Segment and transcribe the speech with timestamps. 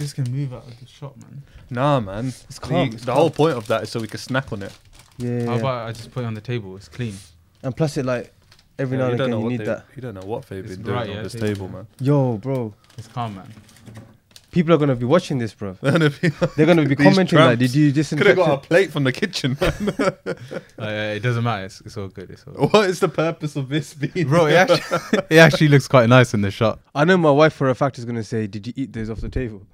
[0.00, 1.42] This can move out of the shot, man.
[1.68, 2.28] Nah, man.
[2.28, 2.88] It's calm.
[2.88, 3.18] The, it's the calm.
[3.18, 4.72] whole point of that is so we can snack on it.
[5.18, 5.44] Yeah.
[5.44, 5.58] How yeah.
[5.58, 6.74] about I just put it on the table?
[6.76, 7.14] It's clean.
[7.62, 8.32] And plus, it like
[8.78, 9.84] every Yeah, now and don't again you need they, that.
[9.94, 11.86] You don't know what they've been doing right, on yeah, this table, table, man.
[12.00, 12.72] Yo, bro.
[12.96, 13.52] It's calm, man.
[14.52, 15.76] People are gonna be watching this, bro.
[15.82, 16.08] They're
[16.56, 17.58] They're gonna be These commenting like, tramps.
[17.58, 19.94] "Did you just Could have disinfect?" got a plate from the kitchen, man.
[20.82, 21.66] Uh, it doesn't matter.
[21.66, 22.30] It's, it's all good.
[22.30, 22.72] It's all good.
[22.72, 24.28] what is the purpose of this being?
[24.28, 26.80] Bro, it actually, it actually looks quite nice in the shot.
[26.94, 29.20] I know my wife for a fact is gonna say, "Did you eat those off
[29.20, 29.66] the table?"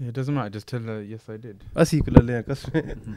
[0.00, 0.48] Yeah, it doesn't matter.
[0.48, 1.62] Just tell her, yes, I did.
[1.92, 3.14] Equal, mm-hmm.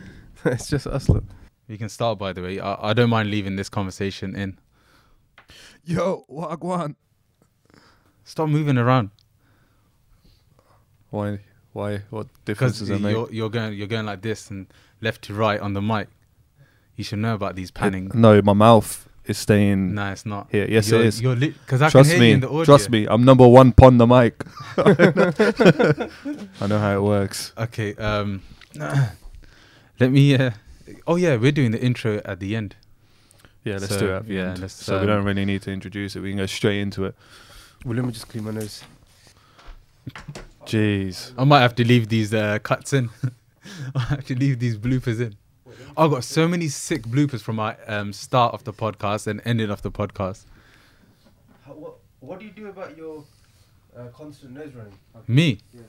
[0.50, 1.24] It's just us, look.
[1.70, 2.60] We can start, by the way.
[2.60, 4.60] I, I don't mind leaving this conversation in.
[5.86, 6.96] Yo, wagwan.
[8.26, 9.12] Stop moving around.
[11.10, 11.40] Why?
[11.72, 12.02] Why?
[12.10, 13.14] What difference does that make?
[13.14, 14.68] you're, you're going you're going like this and
[15.02, 16.08] left to right on the mic.
[16.96, 18.12] You should know about these panning.
[18.14, 20.48] No, my mouth is staying nah, it's not.
[20.52, 20.68] here.
[20.70, 21.22] Yes, you're, it is.
[21.22, 22.32] You're because I Trust can hear you me.
[22.34, 22.66] in the audio.
[22.66, 23.08] Trust me.
[23.10, 24.44] I'm number one pon the mic.
[24.78, 27.54] I know how it works.
[27.58, 27.96] Okay.
[27.96, 28.42] Um,
[30.00, 30.36] let me.
[30.36, 30.52] Uh,
[31.08, 32.76] oh yeah, we're doing the intro at the end.
[33.64, 34.60] Yeah, let's So, do it at the yeah, end.
[34.60, 36.20] let's, so we um, don't really need to introduce it.
[36.20, 37.16] We can go straight into it.
[37.86, 38.84] Well, let me just clean my nose.
[40.66, 41.32] Jeez.
[41.38, 43.10] I might have to leave these uh, cuts in.
[43.96, 45.36] I have to leave these bloopers in.
[45.96, 49.70] I got so many sick bloopers from my um, start of the podcast and ending
[49.70, 50.46] of the podcast.
[51.66, 53.24] what, what do you do about your
[53.96, 54.94] uh, constant nose running?
[55.28, 55.60] Me.
[55.74, 55.82] Yeah.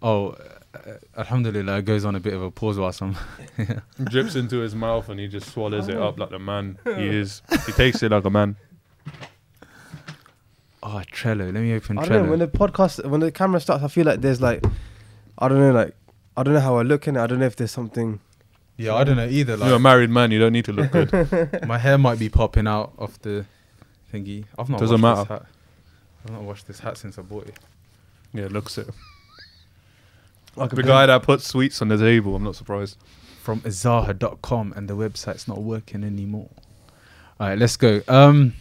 [0.00, 0.30] Oh,
[0.74, 3.14] uh, Alhamdulillah, it goes on a bit of a pause whilst I'm.
[4.04, 7.42] Drips into his mouth and he just swallows it up like the man he is.
[7.66, 8.56] He takes it like a man.
[10.82, 11.52] Oh, Trello.
[11.52, 12.08] Let me open I Trello.
[12.08, 12.30] don't know.
[12.30, 14.64] When the podcast, when the camera starts, I feel like there's like,
[15.38, 15.94] I don't know, like,
[16.36, 17.20] I don't know how I look in it.
[17.20, 18.18] I don't know if there's something.
[18.82, 19.56] Yeah, I don't know either.
[19.56, 20.30] Like, You're a married man.
[20.30, 21.60] You don't need to look good.
[21.66, 23.44] my hair might be popping out of the
[24.12, 24.44] thingy.
[24.58, 25.46] I've not Doesn't washed this hat.
[26.24, 27.58] I've not washed this hat since I bought it.
[28.32, 28.88] yeah, looks it.
[30.54, 32.36] Like The guy that puts sweets on the table.
[32.36, 32.96] I'm not surprised.
[33.42, 36.48] From Azaha.com and the website's not working anymore.
[37.40, 38.02] All right, let's go.
[38.06, 38.54] Um,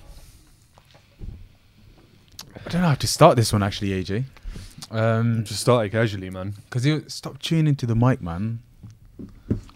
[2.65, 4.23] I don't know how to start this one actually, AJ.
[4.89, 6.53] Um, Just started casually, man.
[6.65, 8.59] because you stop tuning into the mic, man.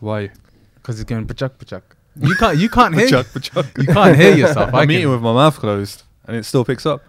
[0.04, 0.30] Why?
[0.76, 1.82] Because it's going pachak pachak.
[2.16, 2.58] You can't.
[2.58, 3.08] You can't hear.
[3.08, 3.78] Bachuk, bachuk.
[3.82, 4.74] You can't hear yourself.
[4.74, 7.02] I I'm can- eating with my mouth closed and it still picks up.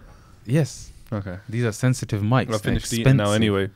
[0.46, 1.38] Yes, Okay.
[1.48, 2.48] these are sensitive mics.
[2.48, 3.42] I they're finished eating now expensive.
[3.42, 3.70] anyway.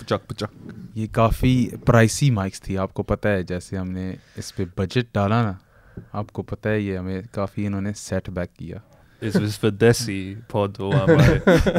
[0.00, 0.50] Bachuk, bachuk.
[0.96, 1.52] ये काफ़ी
[1.86, 4.08] pricey mics थी आपको पता है जैसे हमने
[4.38, 5.58] इस पे बजट डाला ना
[6.20, 8.80] आपको पता है ये हमें काफ़ी इन्होंने सेट बैक किया
[9.22, 11.26] Is this for Desi pod or am I,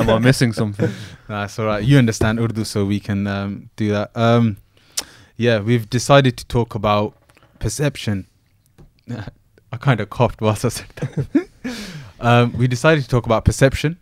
[0.01, 0.89] am I missing something?
[1.27, 1.83] That's all right.
[1.83, 4.11] You understand Urdu, so we can um, do that.
[4.15, 4.55] Um,
[5.38, 7.14] yeah, we've decided to talk about
[7.60, 8.26] perception.
[9.72, 11.48] I kind of coughed whilst I said that.
[12.20, 13.98] um, we decided to talk about perception.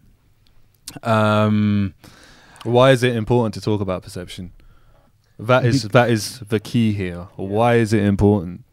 [1.03, 1.95] Um,
[2.63, 4.53] Why is it important to talk about perception?
[5.39, 7.29] That is that is the key here.
[7.37, 8.65] Why is it important?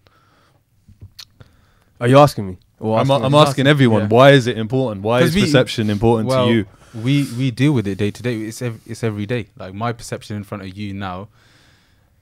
[2.00, 2.58] Are you asking me?
[2.80, 4.04] Or I'm, asking I'm asking everyone.
[4.04, 4.08] yeah.
[4.08, 5.02] Why is it important?
[5.02, 6.66] Why is we- perception important well, to you?
[6.94, 8.38] we we deal with it day to day.
[8.38, 9.48] It's ev- it's every day.
[9.58, 11.28] Like my perception in front of you now,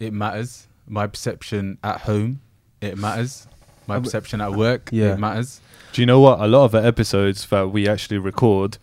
[0.02, 0.68] it matters.
[0.88, 2.42] My perception at home,
[2.82, 3.48] it matters.
[3.88, 5.14] My perception at work, yeah.
[5.14, 5.60] it matters.
[5.94, 6.40] Do you know what?
[6.40, 8.78] A lot of the episodes that we actually record,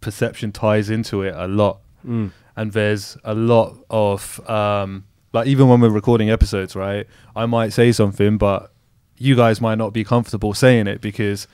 [0.00, 1.80] perception ties into it a lot.
[2.06, 2.30] Mm.
[2.54, 7.72] and there's a lot of um like even when we're recording episodes right i might
[7.72, 8.70] say something but
[9.18, 11.48] you guys might not be comfortable saying it because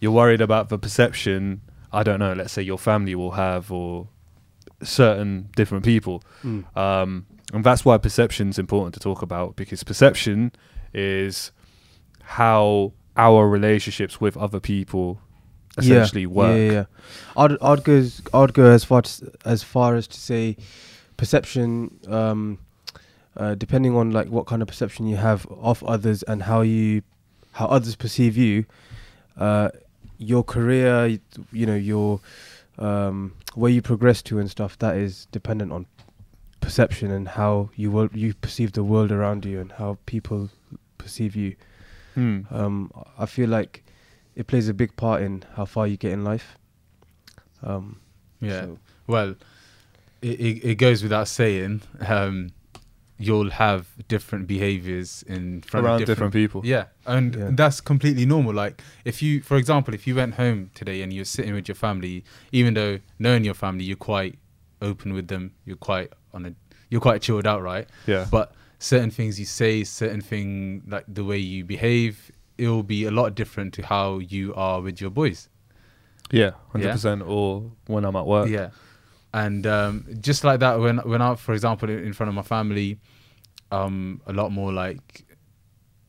[0.00, 1.60] you're worried about the perception
[1.92, 4.08] i don't know let's say your family will have or
[4.82, 6.76] certain different people Mm.
[6.76, 10.52] um and that's why perception is important to talk about because perception
[10.92, 11.50] is
[12.22, 15.20] how our relationships with other people
[15.78, 16.84] essentially work Yeah, yeah, yeah.
[17.36, 20.56] I'd I'd go as, I'd go as far as, as far as to say
[21.16, 21.98] perception.
[22.08, 22.58] Um,
[23.36, 27.02] uh, depending on like what kind of perception you have of others and how you
[27.52, 28.64] how others perceive you,
[29.36, 29.68] uh,
[30.18, 31.18] your career,
[31.52, 32.20] you know, your
[32.78, 34.76] um, where you progress to and stuff.
[34.78, 35.86] That is dependent on
[36.60, 40.50] perception and how you will you perceive the world around you and how people
[40.98, 41.56] perceive you.
[42.14, 42.40] Hmm.
[42.50, 43.84] Um, I feel like
[44.34, 46.56] it plays a big part in how far you get in life.
[47.62, 48.00] Um,
[48.40, 48.62] Yeah.
[48.62, 49.34] so- Well,
[50.22, 51.82] it, it, it goes without saying.
[52.06, 52.50] Um,
[53.20, 57.48] you'll have different behaviors in front around of different, people Yeah, and Yeah.
[57.52, 58.54] that's completely normal.
[58.54, 61.74] Like if you, for example, if you went home today and you're sitting with your
[61.74, 62.22] family,
[62.52, 64.38] even though knowing your family, you're quite
[64.80, 65.52] open with them.
[65.64, 66.54] You're quite on a,
[66.90, 67.86] you're quite chilled out, right?
[68.06, 72.82] yeah But certain things you say, certain thing like the way you behave, it will
[72.82, 75.48] be a lot different to how you are with your boys.
[76.30, 77.22] Yeah, hundred percent.
[77.22, 78.48] Or when I'm at work.
[78.48, 78.70] Yeah.
[79.32, 82.42] and um, just like that, when when I, for example, in in front of my
[82.42, 82.98] family,
[83.70, 85.24] um, a lot more like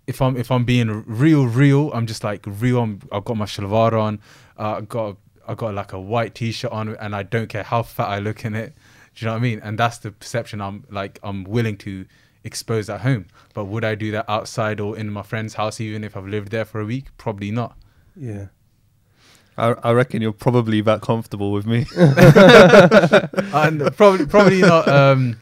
[0.08, 2.82] if I'm if I'm being real, real, I'm just like real.
[2.82, 4.20] I'm, I've got my shalwar on.
[4.58, 5.18] Uh, I got
[5.48, 8.44] I got like a white t-shirt on, and I don't care how fat I look
[8.46, 8.74] in it.
[9.20, 9.60] Do you know what I mean?
[9.62, 12.06] And that's the perception I'm like I'm willing to
[12.46, 13.26] expose at home.
[13.54, 16.52] But would I do that outside or in my friend's house, even if I've lived
[16.52, 17.08] there for a week?
[17.18, 17.76] Probably not.
[18.16, 18.46] Yeah.
[19.58, 21.86] I, I reckon you're probably that comfortable with me.
[21.98, 24.88] and probably probably not.
[24.88, 25.38] Um,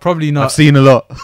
[0.00, 1.06] probably not I've seen a lot.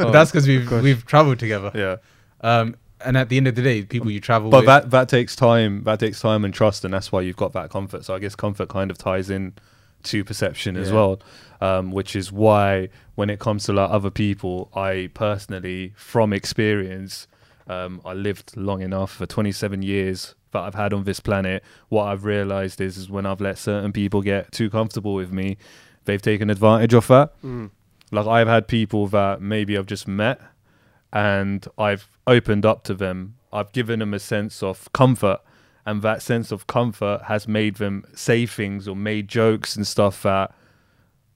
[0.00, 1.70] Oh, that's because we've we've traveled together.
[1.76, 1.96] Yeah.
[2.40, 2.74] Um,
[3.04, 4.66] and at the end of the day, people you travel But with.
[4.66, 5.84] that that takes time.
[5.84, 8.04] That takes time and trust, and that's why you've got that comfort.
[8.04, 9.54] So I guess comfort kind of ties in
[10.04, 11.20] to perception as well,
[11.60, 17.26] um, which is why when it comes to like other people, I personally, from experience,
[17.66, 21.62] um, I lived long enough for 27 years that I've had on this planet.
[21.88, 25.58] What I've realized is, is when I've let certain people get too comfortable with me,
[26.04, 27.32] they've taken advantage of that.
[27.42, 27.70] Mm.
[28.10, 30.40] Like I've had people that maybe I've just met
[31.12, 33.36] and I've opened up to them.
[33.52, 35.40] I've given them a sense of comfort
[35.86, 40.22] and that sense of comfort has made them say things or made jokes and stuff
[40.22, 40.54] that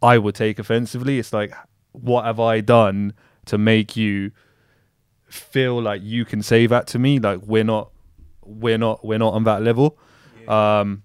[0.03, 1.19] I would take offensively.
[1.19, 1.53] It's like
[1.93, 3.15] what have I done
[3.47, 4.33] to make you
[5.27, 7.19] feel like you can say that to me?
[7.19, 7.91] Like we're not
[8.45, 9.99] we're not we're not on that level.
[10.49, 11.03] Um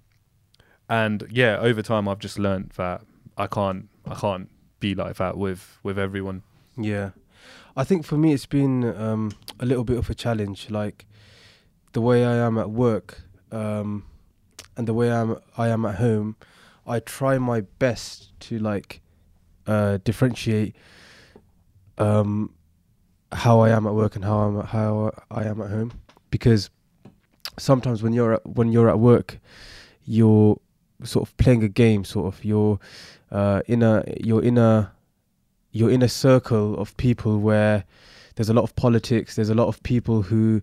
[0.90, 3.01] and yeah, over time I've just learned that
[3.38, 4.50] I can't I can't
[4.80, 6.44] be like that with with everyone.
[6.78, 7.12] Yeah,
[7.75, 10.69] I think for me it's been um, a little bit of a challenge.
[10.69, 11.06] Like
[11.94, 13.22] the way I am at work
[13.52, 14.06] um,
[14.76, 16.36] and the way I am I am at home.
[16.86, 19.02] I try my best to like
[19.66, 20.76] uh, differentiate
[21.98, 22.54] um,
[23.32, 25.92] how I am at work and how I'm how I am at home
[26.32, 26.70] because
[27.58, 29.40] sometimes when you're at, when you're at work,
[30.06, 30.60] you're
[31.04, 32.04] sort of playing a game.
[32.04, 32.80] Sort of you're
[33.32, 34.92] uh, in a you're in a
[35.72, 37.84] you're in a circle of people where
[38.36, 39.36] there's a lot of politics.
[39.36, 40.62] There's a lot of people who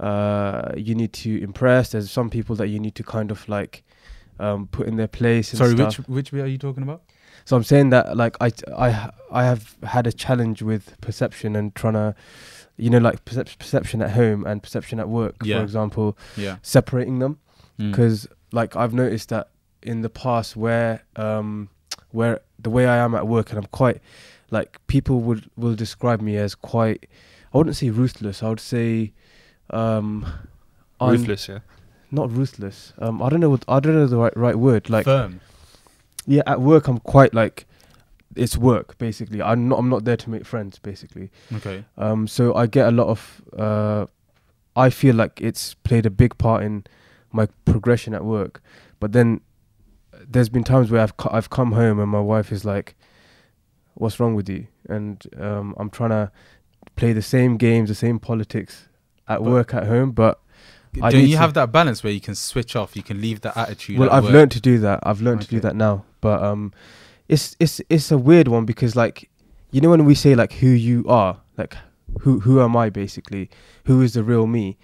[0.00, 1.90] uh, you need to impress.
[1.92, 3.84] There's some people that you need to kind of like
[4.38, 5.50] um, put in their place.
[5.52, 5.98] And Sorry, stuff.
[5.98, 7.02] which which bit are you talking about?
[7.44, 11.74] So I'm saying that like I I I have had a challenge with perception and
[11.74, 12.14] trying to,
[12.76, 15.58] you know, like percep- perception at home and perception at work, Yeah.
[15.58, 16.56] for example, Yeah.
[16.62, 17.38] separating them
[17.78, 17.90] Mm.
[17.92, 19.48] because like I've noticed that
[19.82, 21.68] in the past where um
[22.10, 24.00] where the way I am at work and I'm quite
[24.50, 27.06] like people would will describe me as quite
[27.52, 29.12] I wouldn't say ruthless I would say
[29.70, 30.26] um
[31.00, 31.60] Ruthless, yeah.
[32.10, 35.04] not ruthless um I don't know what I don't know the right right word like
[35.04, 35.40] firm.
[36.26, 37.66] yeah at work I'm quite like
[38.36, 41.84] it's work basically I'm not I'm not there to make friends basically Okay.
[41.96, 43.42] um, so I get a lot of.
[43.56, 44.06] Uh,
[44.76, 46.84] I feel like it's played a big part in
[47.32, 48.62] my progression at work.
[49.00, 49.40] But then
[50.28, 52.94] there's been times where I've co- I've come home and my wife is like,
[53.94, 56.30] "What's wrong with you?" And um, I'm trying to
[56.94, 58.86] play the same games, the same politics
[59.30, 60.10] at But- work at home.
[60.12, 60.38] But
[61.00, 62.96] I Don't you to- have that balance where you can switch off?
[62.96, 63.98] You can leave that attitude.
[63.98, 64.32] well, at I've work?
[64.32, 64.98] learned to do that.
[65.04, 66.04] I've learned to do that now.
[66.20, 66.72] But um,
[67.28, 69.30] it's it's it's a weird one because like,
[69.70, 71.76] you know when we say like who you are, like
[72.22, 73.48] who who am I basically?
[73.86, 74.76] Who is the real me?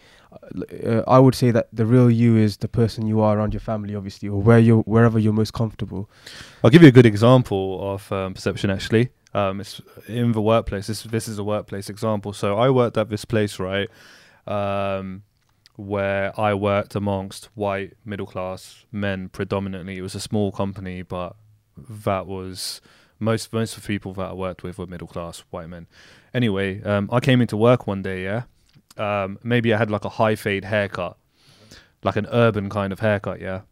[0.84, 3.60] Uh, I would say that the real you is the person you are around your
[3.60, 6.08] family, obviously, or where you wherever you're most comfortable.
[6.62, 8.70] I'll give you a good example of um, perception.
[8.70, 10.86] Actually, um, it's in the workplace.
[10.86, 12.32] This this is a workplace example.
[12.32, 13.88] So I worked at this place, right,
[14.46, 15.22] um,
[15.76, 19.96] where I worked amongst white middle class men predominantly.
[19.98, 21.36] It was a small company, but
[21.76, 22.81] that was
[23.19, 25.86] most most of the people that I worked with were middle class white men.
[26.34, 28.24] Anyway, um, I came into work one day.
[28.24, 28.43] Yeah,
[28.96, 31.17] um, maybe I had like a high fade haircut,
[32.03, 33.41] like an urban kind of haircut.
[33.41, 33.62] Yeah,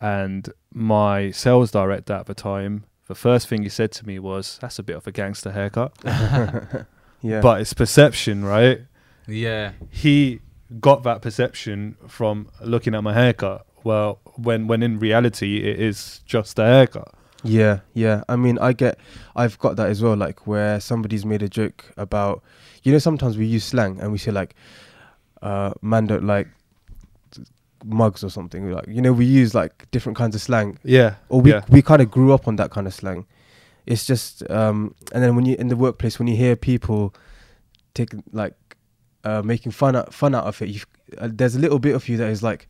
[0.00, 4.58] and my sales director at the time, the first thing he said to me was,
[4.60, 5.92] "That's a bit of a gangster haircut,"
[7.22, 8.80] Yeah, but it's perception, right?
[9.28, 9.72] Yeah.
[9.90, 10.40] He
[10.80, 13.66] got that perception from looking at my haircut.
[13.84, 17.14] Well, when when in reality it is just a haircut.
[17.44, 18.24] Yeah, yeah.
[18.28, 18.98] I mean, I get,
[19.36, 20.16] I've got that as well.
[20.16, 22.42] Like where somebody's made a joke about,
[22.82, 24.54] you know, sometimes we use slang and we say like,
[25.42, 26.48] uh, "Man don't like
[27.84, 28.70] mugs" or something.
[28.72, 31.62] Like you know, we use like different kinds of slang, Yeah, or we yeah.
[31.68, 33.26] we kind of grew up on that kind of slang.
[33.86, 37.14] It's just, um, and then when you in the workplace, when you hear people
[37.94, 38.54] taking like
[39.26, 40.80] uh, making fun out fun out of it, you
[41.18, 42.68] uh, there's a little bit of you that is like,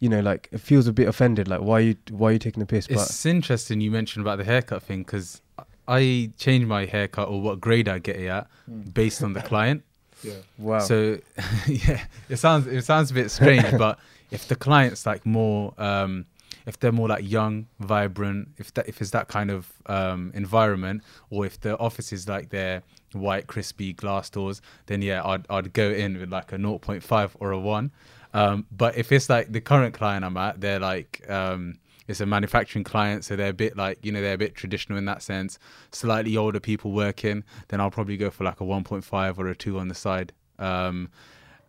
[0.00, 1.46] you know, like it feels a bit offended.
[1.46, 2.86] Like why you why are you taking the piss?
[2.86, 5.42] But It's interesting you mentioned about the haircut thing because
[5.86, 8.46] I change my haircut or what grade I get it at
[8.94, 9.82] based on the client.
[10.22, 10.34] Yeah.
[10.58, 10.78] Wow.
[10.78, 11.18] So
[11.68, 13.98] yeah, it sounds it sounds a bit strange, but
[14.30, 16.24] if the client's like more, um,
[16.66, 21.02] if they're more like young, vibrant, if that if it's that kind of um, environment,
[21.28, 22.82] or if the office is like they're
[23.14, 27.52] white, crispy glass doors, then yeah, I'd I'd go in with like a 0.5 or
[27.52, 27.92] a one.
[28.32, 32.26] Um, but if it's like the current client I'm at, they're like um, it's a
[32.26, 35.22] manufacturing client, so they're a bit like you know they're a bit traditional in that
[35.22, 35.58] sense.
[35.92, 39.78] Slightly older people working, then I'll probably go for like a 1.5 or a two
[39.78, 40.32] on the side.
[40.58, 41.08] Um,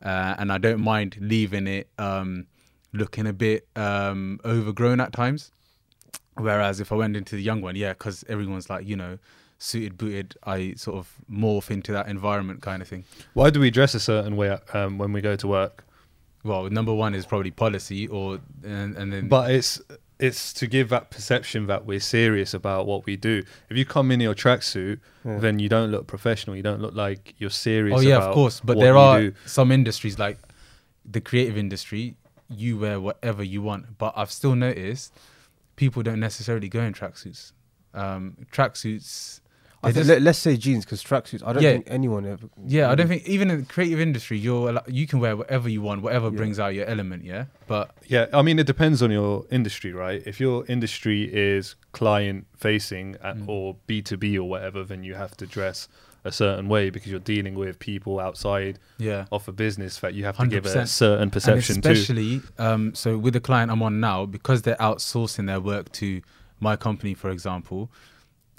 [0.03, 2.47] uh, and I don't mind leaving it um,
[2.93, 5.51] looking a bit um, overgrown at times.
[6.37, 9.19] Whereas if I went into the young one, yeah, because everyone's like you know
[9.57, 13.05] suited booted, I sort of morph into that environment kind of thing.
[13.33, 15.85] Why do we dress a certain way um, when we go to work?
[16.43, 19.81] Well, number one is probably policy, or and, and then But it's
[20.19, 23.43] it's to give that perception that we're serious about what we do.
[23.69, 25.39] If you come in your tracksuit, Yeah.
[25.39, 26.55] then you don't look professional.
[26.55, 27.97] You don't look like you're serious.
[27.97, 28.62] Oh yeah, about of course.
[28.63, 29.33] But there are do.
[29.45, 30.38] some industries like
[31.03, 32.15] the creative industry.
[32.47, 35.12] You wear whatever you want, but I've still noticed
[35.75, 37.51] people don't necessarily go in tracksuits.
[37.95, 39.41] Um, tracksuits.
[39.84, 41.44] I think, just- let, us say jeans because tracksuits.
[41.46, 41.72] I don't Yeah.
[41.74, 42.48] think anyone ever.
[42.65, 45.82] yeah, I don't think even in the creative industry, you're you can wear whatever you
[45.82, 46.38] want, whatever Yeah.
[46.38, 47.24] brings out your element.
[47.24, 50.24] Yeah, but Yeah, I mean, it depends on your industry, right?
[50.25, 53.48] If your industry is client facing at, Mm.
[53.48, 55.88] or B2B or whatever, then you have to dress
[56.24, 59.25] a certain way because you're dealing with people outside yeah.
[59.32, 61.91] of a business that you have to give a certain perception and to.
[61.91, 66.22] especially um, so with the client I'm on now because they're outsourcing their work to
[66.60, 67.91] my company, for example.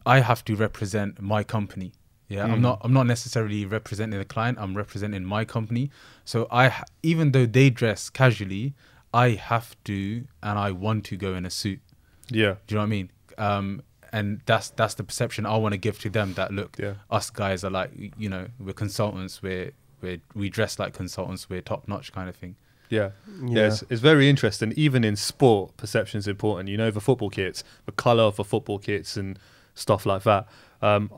[0.07, 1.93] I have to represent my company.
[2.29, 2.61] Yeah, I'm Mm.
[2.63, 2.81] not.
[2.85, 4.59] I'm not necessarily representing the client.
[4.61, 5.91] I'm representing my company.
[6.25, 8.75] So I, even though they dress casually,
[9.13, 11.81] I have to and I want to go in a suit.
[12.29, 13.11] Yeah, Do you know what I mean?
[13.39, 13.83] Um,
[14.13, 16.35] and that's that's the perception I want to give to them.
[16.35, 16.95] That look, yeah.
[17.11, 19.43] us guys are like, you know, we're consultants.
[19.43, 19.71] We're
[20.01, 21.49] we we dress like consultants.
[21.49, 22.57] We're top notch kind of thing.
[22.89, 23.11] Yeah.
[23.43, 23.57] Yeah.
[23.57, 24.73] Yeah, it's, it's very interesting.
[24.77, 26.69] Even in sport, perception is important.
[26.69, 29.39] You know, the football kits, the color of the football kits, and
[29.76, 30.49] stuff like that.
[30.83, 31.12] Um,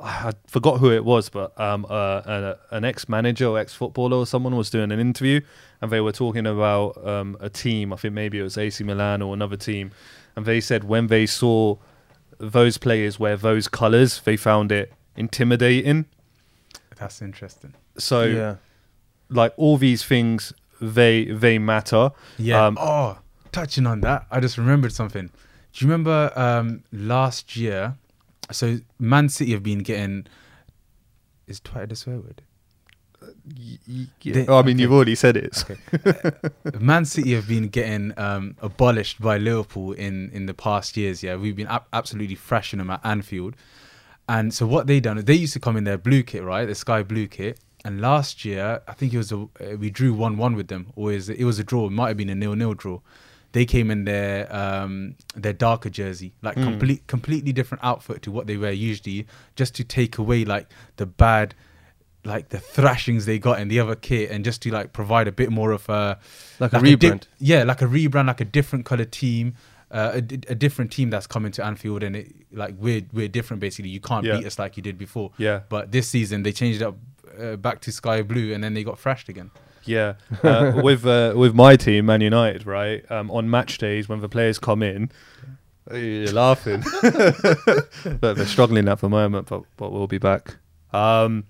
[0.00, 4.56] I forgot who it was, but um, uh, an, an ex-manager or ex-footballer or someone
[4.56, 5.40] was doing an interview,
[5.80, 7.92] and they were talking about um, a team.
[7.92, 9.90] I think maybe it was AC Milan or another team,
[10.36, 11.76] and they said when they saw
[12.38, 16.06] those players wear those colors, they found it intimidating.
[16.96, 17.74] That's interesting.
[17.98, 18.56] So, yeah.
[19.28, 22.10] like all these things, they they matter.
[22.38, 22.66] Yeah.
[22.66, 23.18] Um, oh,
[23.52, 25.30] touching on that, I just remembered something.
[25.72, 27.96] Do you remember um, last year?
[28.50, 30.26] So Man City have been getting.
[31.46, 32.42] Is twat a swear word?
[33.46, 34.82] Y- y- They- oh, I mean, okay.
[34.82, 35.64] you've already said it.
[36.80, 41.22] Man City have been getting um, abolished by Liverpool in, in the past years.
[41.22, 43.56] Yeah, we've been ab- absolutely thrashing them at Anfield.
[44.28, 45.22] And so what they done?
[45.24, 46.66] They used to come in their blue kit, right?
[46.66, 47.60] The sky blue kit.
[47.84, 50.86] And last year, I think it was a uh, we drew one one with them,
[50.96, 51.86] or is it, it was a draw?
[51.86, 53.00] It might have been a nil nil draw.
[53.54, 56.64] They came in their um, their darker jersey, like Mm.
[56.64, 61.06] complete completely different outfit to what they wear usually, just to take away like the
[61.06, 61.54] bad,
[62.24, 65.32] like the thrashings they got in the other kit, and just to like provide a
[65.32, 66.18] bit more of a
[66.58, 67.22] Like a di- rebrand.
[67.38, 69.54] yeah, like a rebrand, like a different color team,
[69.92, 70.18] uh, a,
[70.54, 73.90] a different team that's coming to Anfield, and it like we're we're different basically.
[73.90, 74.36] You can't Yeah.
[74.38, 75.30] beat us like you did before.
[75.38, 76.96] Yeah, But this season they changed it up
[77.40, 79.50] uh, back to sky blue, and then they got thrashed again.
[79.86, 80.14] Yeah.
[80.42, 83.08] Uh, with uh, with my team, Man United, right?
[83.10, 85.10] Um, on match days when the players come in,
[85.90, 89.48] uh, you're laughing, but they're struggling at the moment.
[89.48, 90.56] But but we'll be back.
[90.92, 91.44] Um,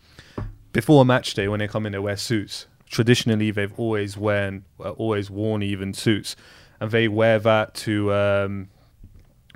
[0.73, 2.67] before match day, when they come in, they wear suits.
[2.88, 6.37] Traditionally, they've always worn uh, always worn even suits,
[6.81, 8.69] and they wear that to um,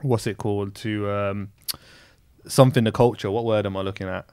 [0.03, 1.53] what's it called to um,
[2.47, 3.31] something the culture.
[3.31, 4.29] What word am I looking at?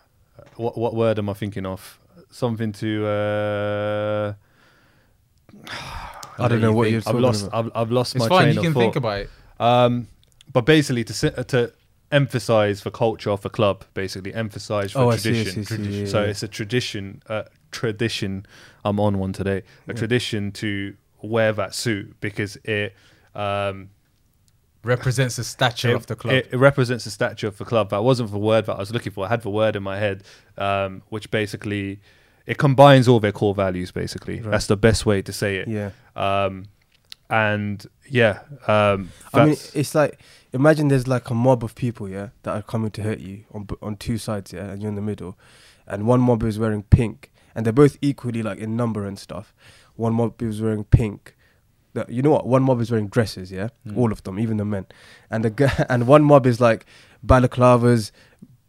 [0.56, 2.00] What what word am I thinking of?
[2.36, 3.06] Something to.
[3.08, 4.34] Uh,
[6.38, 7.48] I don't know what you're I've lost.
[7.48, 7.66] about.
[7.66, 8.44] I've, I've lost It's my fine.
[8.44, 8.80] train You of can thought.
[8.82, 9.30] think about it.
[9.58, 10.08] Um,
[10.52, 11.72] but basically, to uh, to
[12.12, 15.66] emphasize the culture of the club, basically emphasize the Oh, I see, I tradition.
[15.66, 16.30] see, I see, yeah, so yeah.
[16.32, 17.22] it's a tradition.
[17.28, 18.46] Uh, tradition.
[18.84, 19.60] I'm on one today.
[19.60, 19.94] A Yeah.
[19.94, 22.94] tradition to wear that suit because it.
[23.34, 23.92] Um,
[24.84, 26.36] Represents the stature it, of the club.
[26.36, 27.90] It, it represents the stature of the club.
[27.92, 29.26] That wasn't the word that I was looking for.
[29.26, 30.24] I had the word in my head,
[30.60, 32.02] um, which basically
[32.46, 33.92] it combines all their core values.
[33.92, 34.52] Basically, Right.
[34.52, 35.68] that's the best way to say it.
[35.68, 35.92] Yeah.
[36.16, 36.66] Um,
[37.30, 40.20] and yeah, um, I mean, it's like
[40.54, 43.68] imagine there's like a mob of people, yeah, that are coming to hurt you on
[43.82, 45.38] on two sides, yeah, and you're in the middle,
[45.88, 49.54] and one mob is wearing pink, and they're both equally like in number and stuff.
[49.96, 51.36] One mob is wearing pink.
[51.94, 52.46] The, you know what?
[52.46, 53.98] One mob is wearing dresses, yeah, Mm.
[53.98, 54.86] all of them, even the men,
[55.32, 56.86] and the guy, and one mob is like
[57.26, 58.12] balaclavas,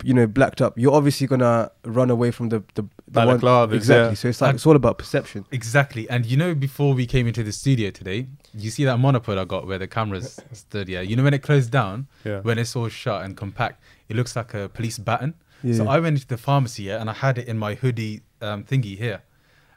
[0.05, 0.79] you know, blacked up.
[0.79, 4.09] You're obviously gonna run away from the the, the one- Balaclavas, exactly.
[4.11, 4.15] yeah.
[4.15, 5.45] So it's like And- it's all about perception.
[5.53, 6.09] Exactly.
[6.11, 9.45] And you know, before we came into the studio today, you see that monopod I
[9.45, 10.89] got where the cameras stood.
[10.89, 12.41] Yeah, you know when it closed down, Yeah.
[12.41, 15.35] when it's all shut and compact, it looks like a police baton.
[15.63, 15.75] Yeah.
[15.77, 18.65] So I went into the pharmacy yeah, and I had it in my hoodie um,
[18.65, 19.23] thingy here,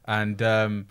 [0.06, 0.88] and um,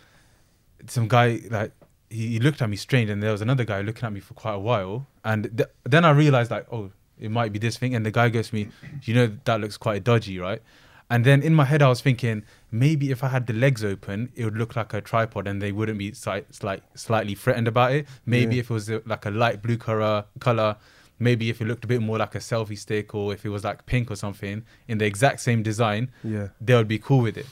[0.86, 1.72] some guy like
[2.10, 4.32] he, he looked at me strange, and there was another guy looking at me for
[4.34, 7.94] quite a while, and th- then I realized like, oh, it might be this thing,
[7.94, 8.68] and the guy goes to me,
[9.04, 10.62] you know, that looks quite dodgy, right?
[11.10, 14.30] And then in my head, I was thinking maybe if I had the legs open,
[14.36, 17.92] it would look like a tripod, and they wouldn't be slight, slight, slightly threatened about
[17.92, 18.06] it.
[18.26, 18.60] Maybe Yeah.
[18.60, 20.76] if it was uh, like a light blue color, color,
[21.18, 23.64] maybe if it looked a bit more like a selfie stick, or if it was
[23.64, 26.48] like pink or something in the exact same design, Yeah.
[26.60, 27.46] they would be cool with it.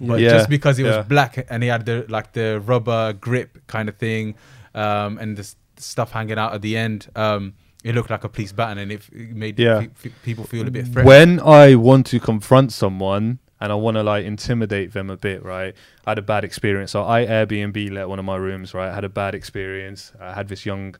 [0.00, 0.30] But Yeah.
[0.30, 1.02] just because it was Yeah.
[1.02, 4.34] black and he had the like the rubber grip kind of thing,
[4.74, 7.52] um, and the s- stuff hanging out at the end, um,
[7.84, 9.86] it looked like a police baton, and it, it made Yeah.
[10.22, 11.06] people feel a bit threatened.
[11.06, 15.44] when I want to confront someone and I want to like intimidate them a bit,
[15.44, 15.74] right?
[16.06, 16.90] I had a bad experience.
[16.92, 18.90] So I Airbnb let one of my rooms, right?
[18.90, 20.12] I had a bad experience.
[20.20, 20.96] I had this young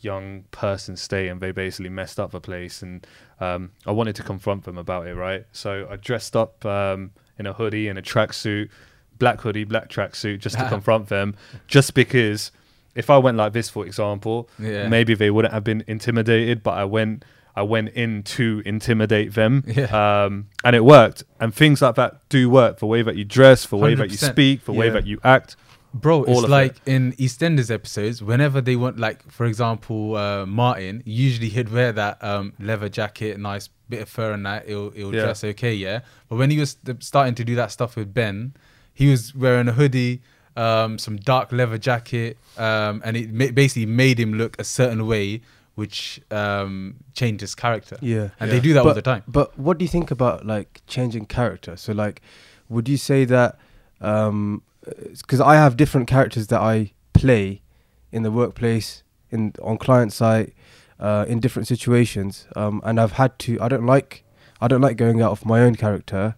[0.00, 3.06] young person stay and they basically messed up the place and
[3.40, 5.46] um, I wanted to confront them about it, right?
[5.52, 8.68] So I dressed up um, in a hoodie and a tracksuit,
[9.18, 11.36] black hoodie, black tracksuit, just to confront them,
[11.68, 12.50] just because
[12.94, 14.88] if I went like this, for example, Yeah.
[14.88, 19.62] maybe they wouldn't have been intimidated, but I went I went in to intimidate them.
[19.76, 20.24] Yeah.
[20.24, 21.22] Um, and it worked.
[21.38, 22.78] And things like that do work.
[22.78, 25.56] The way that you dress, the way that you speak, the way that you act.
[25.92, 31.50] Bro, it's like in EastEnders episodes, whenever they want, like, for example, uh, Martin, usually
[31.50, 35.24] he'd wear that um, leather jacket, nice bit of fur and that, it'll, it'll Yeah.
[35.24, 36.00] dress okay, yeah?
[36.30, 38.54] But when he was starting to do that stuff with Ben,
[38.94, 40.22] he was wearing a hoodie,
[40.56, 45.06] um, some dark leather jacket, um, and it ma- basically made him look a certain
[45.06, 45.40] way,
[45.74, 47.96] which um, changed his character.
[48.00, 48.28] Yeah.
[48.38, 48.56] And Yeah.
[48.56, 49.22] they do that all the time.
[49.26, 51.76] But what do you think about like changing character?
[51.76, 52.20] So like,
[52.68, 53.58] would you say that?
[53.98, 57.62] Because I have different characters that I play
[58.10, 60.52] in the workplace, in on client site,
[61.00, 63.58] uh, in different situations, um, and I've had to.
[63.60, 64.24] I don't like.
[64.60, 66.36] I don't like going out of my own character,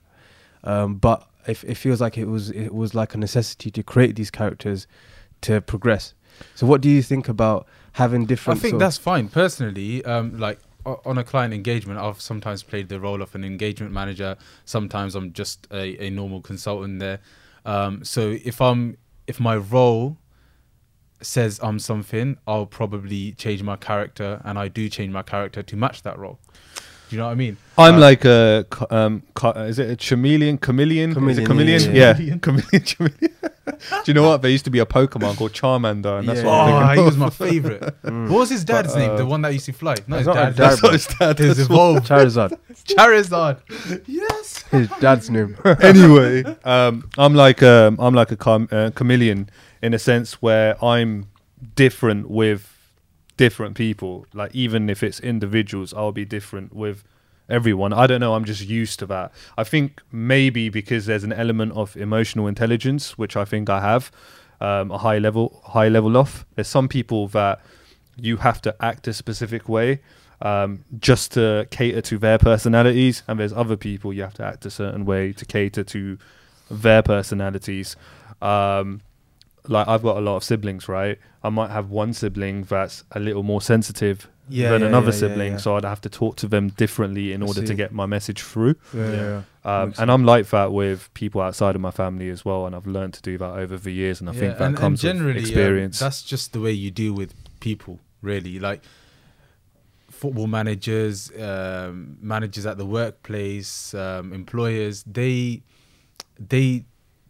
[0.62, 4.16] um, but it, it feels like it was it was like a necessity to create
[4.16, 4.86] these characters
[5.42, 6.14] to progress.
[6.54, 8.58] So what do you think about having different?
[8.58, 9.28] I think that's fine.
[9.28, 13.92] Personally, um, like on a client engagement, I've sometimes played the role of an engagement
[13.92, 14.36] manager.
[14.64, 17.20] Sometimes I'm just a, a normal consultant there.
[17.64, 20.18] Um, so if I'm if my role
[21.22, 25.76] says I'm something, I'll probably change my character, and I do change my character to
[25.76, 26.38] match that role.
[27.10, 27.56] Do you know what I mean?
[27.76, 29.22] I'm Uh, like a, um,
[29.56, 30.58] is it a chameleon?
[30.58, 31.10] Chameleon?
[31.28, 31.94] Is it Chameleon, chameleon?
[31.94, 32.36] yeah, Yeah.
[32.42, 33.30] chameleon, chameleon.
[33.66, 34.42] Do you know what?
[34.42, 36.46] There used to be a Pokemon called Charmander, and that's Yeah.
[36.46, 37.02] what I'm Oh, thinking.
[37.02, 37.82] he was my favorite.
[38.04, 38.28] Mm.
[38.30, 39.16] What was his dad's But, name?
[39.16, 39.94] The uh, one that used to fly.
[40.06, 40.46] Not his It's not dad.
[40.48, 40.90] his dad, That's bro.
[40.90, 41.38] his dad.
[41.38, 43.56] his evolved Charizard, Charizard.
[44.06, 44.62] Yes.
[44.70, 45.56] his dad's name.
[45.80, 49.48] anyway, um, I'm like um, I'm like a cham- uh, chameleon
[49.82, 51.26] in a sense where I'm
[51.76, 52.73] different with
[53.36, 54.26] different people.
[54.32, 57.04] Like even if it's individuals, I'll be different with
[57.48, 57.92] everyone.
[57.92, 58.34] I don't know.
[58.34, 59.32] I'm just used to that.
[59.56, 64.10] I think maybe because there's an element of emotional intelligence, which I think I have
[64.60, 66.46] um, a high level high level of.
[66.54, 67.60] There's some people that
[68.16, 70.00] you have to act a specific way
[70.40, 74.64] um, just to cater to their personalities, and there's other people you have to act
[74.66, 76.18] a certain way to cater to
[76.70, 77.96] their personalities.
[78.40, 79.00] Um,
[79.66, 81.18] like I've got a lot of siblings, right?
[81.44, 85.18] I might have one sibling that's a little more sensitive Yeah, than yeah, another yeah,
[85.18, 88.06] sibling, so I'd have to talk to them differently in I order to get my
[88.06, 88.76] message through.
[88.94, 89.42] Yeah.
[89.62, 92.86] Um, and I'm like that with people outside of my family as well, and I've
[92.86, 95.34] learned to do that over the years, and I think that and, comes and generally,
[95.34, 95.98] with um, experience.
[95.98, 98.58] that's just the way you deal with people, really.
[98.58, 98.82] Like
[100.10, 105.62] football managers, um, managers at the workplace, um, employers, they
[106.38, 106.84] they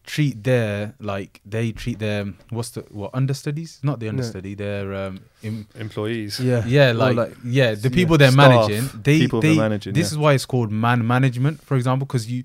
[0.06, 3.80] treat their like they treat their what's the what understudies?
[3.82, 4.10] Not the No.
[4.10, 4.54] understudy.
[4.54, 6.38] Their um, im- Employees.
[6.40, 9.02] Yeah, yeah, Or like, yeah, the yeah, people they're staff, managing.
[9.02, 10.14] They people they they're managing, this yeah.
[10.14, 12.44] is why it's called man management, for example, because you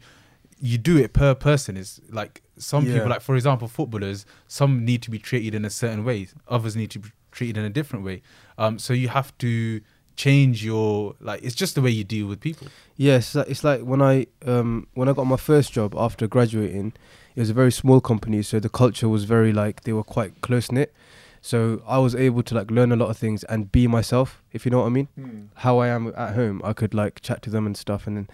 [0.62, 1.76] you do it per person.
[1.78, 2.94] Is like some Yeah.
[2.96, 4.26] people, like for example, footballers.
[4.48, 6.28] Some need to be treated in a certain way.
[6.48, 8.22] Others need to be treated in a different way.
[8.58, 9.82] Um, so you have to
[10.16, 11.44] change your like.
[11.44, 12.68] It's just the way you deal with people.
[12.96, 16.94] Yes, yeah, it's like when I um when I got my first job after graduating,
[17.40, 20.42] it was a very small company, so the culture was very like they were quite
[20.42, 20.94] close knit.
[21.40, 24.66] So I was able to like learn a lot of things and be myself, if
[24.66, 25.08] you know what I mean.
[25.16, 25.44] Hmm.
[25.56, 28.30] How I am at home, I could like chat to them and stuff, and then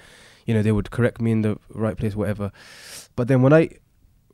[0.47, 2.51] you know they would correct me in the right place, whatever.
[3.15, 3.69] But then when I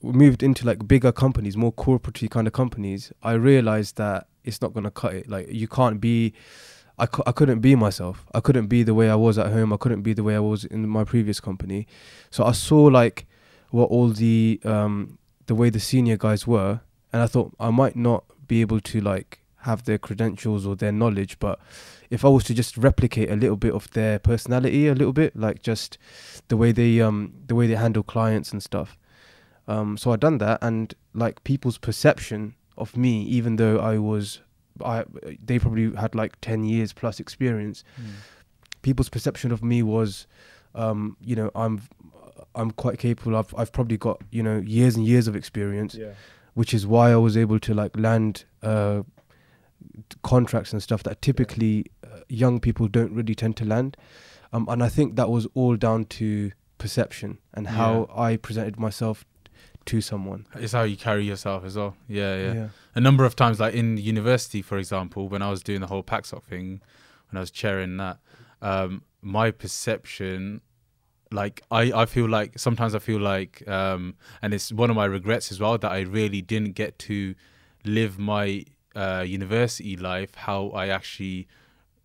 [0.02, 4.74] moved into like bigger companies, more corporate kind of companies, I realized that it's not
[4.74, 5.28] gonna cut it.
[5.28, 6.34] Like you can't be
[6.98, 8.26] I, cou- I couldn't be myself.
[8.34, 9.74] I couldn't be the way I was at home.
[9.74, 11.88] I couldn't be the way I was in my previous company.
[12.30, 13.26] So I saw like
[13.72, 16.82] what all the um the way the senior guys were,
[17.12, 20.92] and I thought I might not be able to like have their credentials or their
[20.92, 21.60] knowledge, but
[22.10, 25.36] if I was to just replicate a little bit of their personality, a little bit
[25.36, 25.98] like just
[26.48, 28.98] the way they um the way they handle clients and stuff.
[29.68, 34.42] Um, so I done that, and like people's perception of me, even though I was,
[34.84, 35.06] I
[35.46, 37.84] they probably had like ten years plus experience.
[38.82, 40.26] People's perception of me was,
[40.74, 41.84] um, you know, I'm,
[42.56, 43.36] I'm quite capable.
[43.38, 46.14] I've I've probably got you know years and years of experience, Yeah.
[46.54, 49.04] which is why I was able to like land uh,
[50.24, 53.98] contracts and stuff that typically uh, young people don't really tend to land.
[54.54, 59.26] Um, and I think that was all down to perception and how I presented myself
[59.86, 60.46] to someone.
[60.56, 61.96] It's how you carry yourself as well.
[62.08, 62.70] Yeah, yeah.
[62.94, 66.04] A number of times, like in university, for example, when I was doing the whole
[66.04, 66.82] PakSoc thing,
[67.30, 68.18] when I was chairing that,
[68.62, 70.62] um, my perception,
[71.32, 75.06] like I, I feel like sometimes I feel like, um, and it's one of my
[75.06, 77.36] regrets as well that I really didn't get to
[77.86, 78.66] live my
[78.96, 81.48] uh, university life how I actually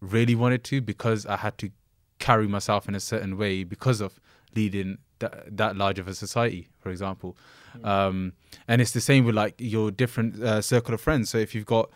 [0.01, 1.71] really wanted to because I had to
[2.19, 4.21] carry myself in a certain way because of
[4.55, 7.37] leading that, that large of a society, for example.
[7.85, 8.33] Um,
[8.69, 11.31] and it's the same with like your different uh, circle of friends.
[11.31, 11.91] So if you've got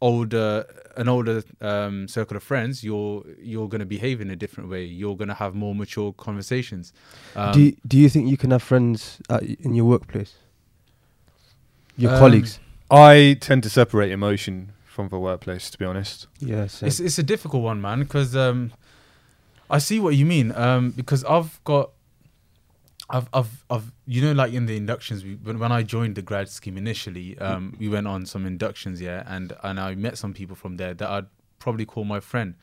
[0.00, 0.64] older
[0.96, 4.84] an older um, circle of friends, you're you're going to behave in a different way.
[4.84, 6.92] You're going to have more mature conversations.
[7.34, 10.34] Um, do you, Do you think you can have friends at, in your workplace?
[11.96, 12.60] Your Um, colleagues?
[12.90, 16.28] I tend to separate emotion from the workplace, to be honest.
[16.38, 16.68] Yeah.
[16.82, 18.72] It's it's a difficult one, man, because um,
[19.68, 20.52] I see what you mean.
[20.52, 21.90] Um, because I've got,
[23.14, 26.48] I've I've I've you know like in the inductions we, when I joined the grad
[26.48, 30.56] scheme initially, um, we went on some inductions, yeah, and and I met some people
[30.56, 31.26] from there that I'd
[31.60, 32.56] probably call my friend,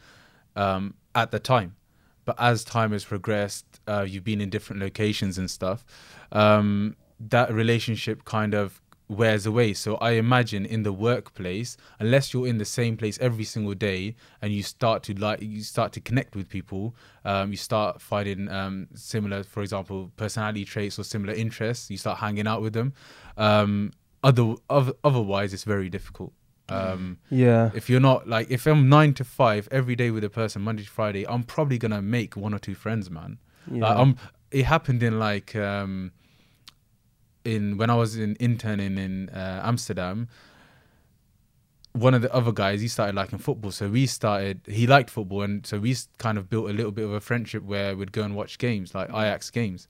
[0.57, 1.77] um, at the time,
[2.25, 5.85] but as time has progressed, uh, you've been in different locations and stuff.
[6.33, 9.73] Um, that relationship kind of wears away.
[9.73, 14.15] So I imagine in the workplace, unless you're in the same place every single day
[14.41, 16.95] and you start to like, you start to connect with people,
[17.25, 21.91] um, you start finding um, similar, for example, personality traits or similar interests.
[21.91, 22.93] You start hanging out with them.
[23.37, 23.91] Um,
[24.23, 26.31] other, other, otherwise, it's very difficult.
[26.69, 27.69] Um, yeah.
[27.73, 30.83] if you're not like, if I'm nine to five every day with a person, Monday
[30.83, 33.39] to Friday, I'm probably gonna make one or two friends, man.
[33.69, 33.89] yeah.
[33.89, 34.15] Like, um,
[34.51, 36.11] it happened in like um,
[37.45, 40.27] in when I was in interning in uh, Amsterdam.
[41.93, 44.61] One of the other guys, he started liking football, so we started.
[44.65, 47.63] He liked football, and so we kind of built a little bit of a friendship
[47.63, 49.89] where we'd go and watch games, like Ajax games.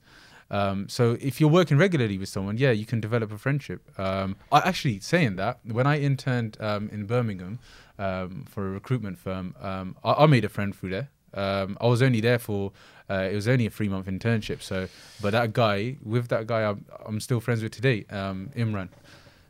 [0.50, 3.98] Um, so if you're working regularly with someone, yeah, you can develop a friendship.
[3.98, 7.58] Um, I actually saying that when I interned um, in Birmingham
[7.98, 11.08] um, for a recruitment firm, um, I, I made a friend through there.
[11.34, 12.72] Um, I was only there for
[13.10, 14.62] uh, it was only a three month internship.
[14.62, 14.88] So,
[15.20, 18.88] but that guy with that guy, I'm, I'm still friends with today, um, Imran.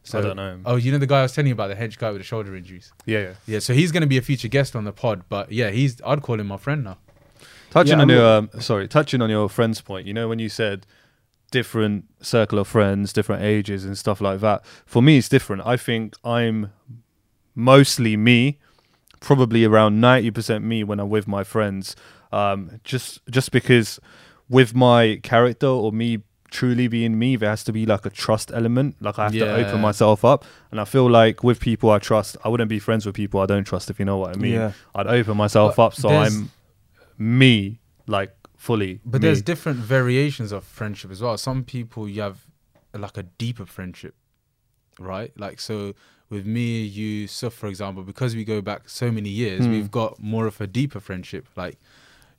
[0.05, 0.63] So, I don't know him.
[0.67, 2.25] Oh, you know the guy I was telling you about, the hedge guy with the
[2.25, 2.93] shoulder injuries.
[3.07, 3.33] Yeah, yeah.
[3.47, 5.23] Yeah, so he's going to be a future guest on the pod.
[5.29, 6.99] But yeah, he's I'd call him my friend now.
[7.71, 10.39] Touching Yeah, on I'm your um, sorry, touching on your friends point, you know when
[10.39, 10.87] you said
[11.53, 14.65] different circle of friends, different ages and stuff like that.
[14.87, 15.63] For me, it's different.
[15.65, 16.73] I think I'm
[17.55, 18.59] mostly me,
[19.23, 21.97] probably around ninety percent me when I'm with my friends.
[22.33, 23.99] Um, just just because
[24.49, 28.51] with my character or me truly being me, there has to be like a trust
[28.53, 28.97] element.
[29.01, 32.37] Like I have to open myself up, and I feel like with people I trust,
[32.45, 33.89] I wouldn't be friends with people I don't trust.
[33.91, 34.53] If you know what I mean.
[34.53, 34.73] yeah.
[34.95, 36.51] I'd open myself But up so I'm
[37.19, 39.01] me, like fully.
[39.05, 39.29] But me.
[39.29, 41.37] there's different variations of friendship as well.
[41.39, 42.45] Some people you have
[42.95, 44.15] like a deeper friendship,
[44.99, 45.33] right?
[45.39, 45.95] Like so
[46.33, 49.71] with me, you, so for example, because we go back so many years, Hmm.
[49.71, 51.47] we've got more of a deeper friendship.
[51.55, 51.77] Like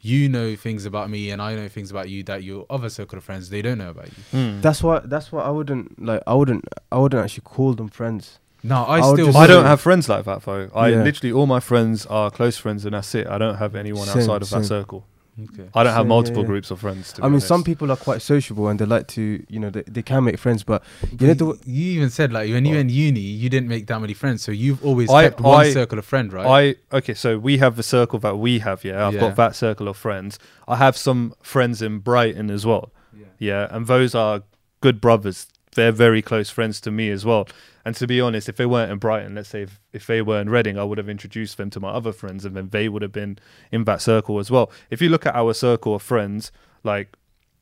[0.02, 3.18] you know things about me, and I know things about you that your other circle
[3.20, 4.24] of friends they don't know about you.
[4.40, 4.62] Mm.
[4.62, 5.00] That's why.
[5.06, 6.22] That's why I wouldn't like.
[6.28, 6.66] I wouldn't.
[6.92, 8.40] I wouldn't actually call them friends.
[8.66, 9.38] No, I I still.
[9.38, 10.70] I don't have friends like that though.
[10.76, 11.04] I Yeah.
[11.04, 13.28] literally all my friends are close friends, and that's it.
[13.28, 14.62] I don't have anyone Same, outside of same.
[14.62, 15.06] that circle.
[15.42, 15.68] Okay.
[15.74, 16.48] I don't have multiple yeah, yeah.
[16.48, 17.14] groups of friends.
[17.14, 19.72] To I be mean, some people are quite sociable and they like to, you know,
[19.72, 20.64] they, they can make friends.
[20.64, 20.84] But
[21.20, 23.88] you know, the, you even said like when you were in uni, you didn't make
[23.88, 26.78] that many friends, so you've always I- kept one circle of friend, right?
[26.92, 28.84] I okay, so we have the circle that we have.
[28.84, 29.22] Yeah, I've Yeah.
[29.22, 30.38] got that circle of friends.
[30.68, 32.92] I have some friends in Brighton as well.
[33.18, 33.26] yeah.
[33.40, 34.44] Yeah, and those are
[34.82, 35.48] good brothers.
[35.74, 37.48] They're very close friends to me as well.
[37.86, 40.40] And to be honest, if they weren't in Brighton, let's say if, if they were
[40.40, 43.02] in Reading, I would have introduced them to my other friends and then they would
[43.02, 43.40] have been
[43.72, 44.72] in that circle as well.
[44.90, 46.52] If you look at our circle of friends,
[46.84, 47.18] like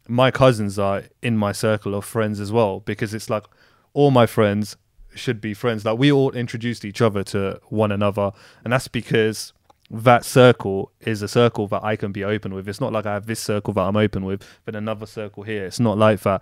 [0.07, 3.45] my cousins are in my circle of friends as well because it's like
[3.93, 4.77] all my friends
[5.15, 5.85] should be friends.
[5.85, 8.31] Like we all introduced each other to one another,
[8.63, 9.53] and that's because
[9.89, 12.67] that circle is a circle that I can be open with.
[12.67, 15.65] It's not like I have this circle that I'm open with, but another circle here.
[15.65, 16.41] It's not like that.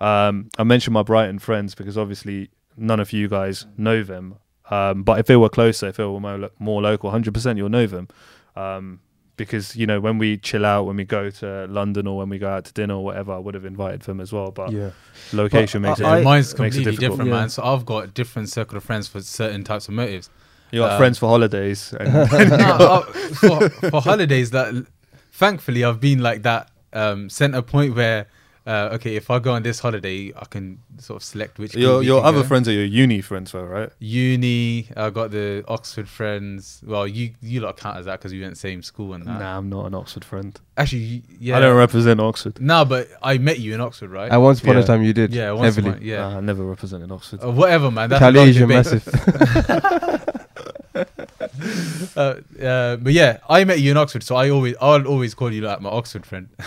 [0.00, 4.36] Um, I mentioned my Brighton friends because obviously none of you guys know them.
[4.70, 7.56] Um, but if they were closer, if they were more, lo- more local, hundred percent,
[7.56, 8.08] you'll know them.
[8.56, 9.00] Um,
[9.36, 12.38] because you know when we chill out, when we go to London or when we
[12.38, 14.50] go out to dinner or whatever, I would have invited them as well.
[14.50, 14.90] But yeah.
[15.32, 16.24] location But makes I- it.
[16.24, 17.10] Mine's makes it completely difficult.
[17.18, 17.36] different, Yeah.
[17.40, 17.48] man.
[17.50, 20.30] So I've got a different circle of friends for certain types of motives.
[20.72, 22.12] You got um, friends for holidays, and
[22.50, 24.86] no, uh, for, for holidays, that
[25.32, 26.70] thankfully I've been like that.
[26.92, 28.26] Um, sent a point where,
[28.66, 31.76] uh, okay, if I go on this holiday, I can sort of select which.
[31.76, 32.48] your your other go.
[32.48, 33.90] friends are your uni friends, though, right?
[34.00, 34.88] uni.
[34.96, 36.82] I got the Oxford friends.
[36.84, 39.38] Well, you you lot count as that because we went same school and that.
[39.38, 40.58] Nah, I'm not an Oxford friend.
[40.76, 41.56] Actually, yeah.
[41.56, 42.60] I don't represent Oxford.
[42.60, 44.32] No, but I met you in Oxford, right?
[44.32, 44.82] At once upon Yeah.
[44.82, 45.32] a time, you did.
[45.32, 45.92] yeah, once heavily.
[45.94, 46.16] upon- yeah.
[46.28, 47.44] Nah, I never represented Oxford.
[47.44, 48.10] Uh, whatever, man.
[48.10, 49.06] That's Cali another is your massive.
[52.16, 55.52] uh, uh, but yeah, I met you in Oxford, so I always, I'll always call
[55.52, 56.48] you like my Oxford friend.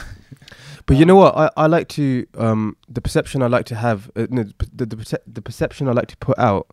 [0.90, 1.38] But you know what?
[1.38, 4.98] I, I like to um the perception I like to have uh, no, the the,
[4.98, 6.66] perce- the perception I like to put out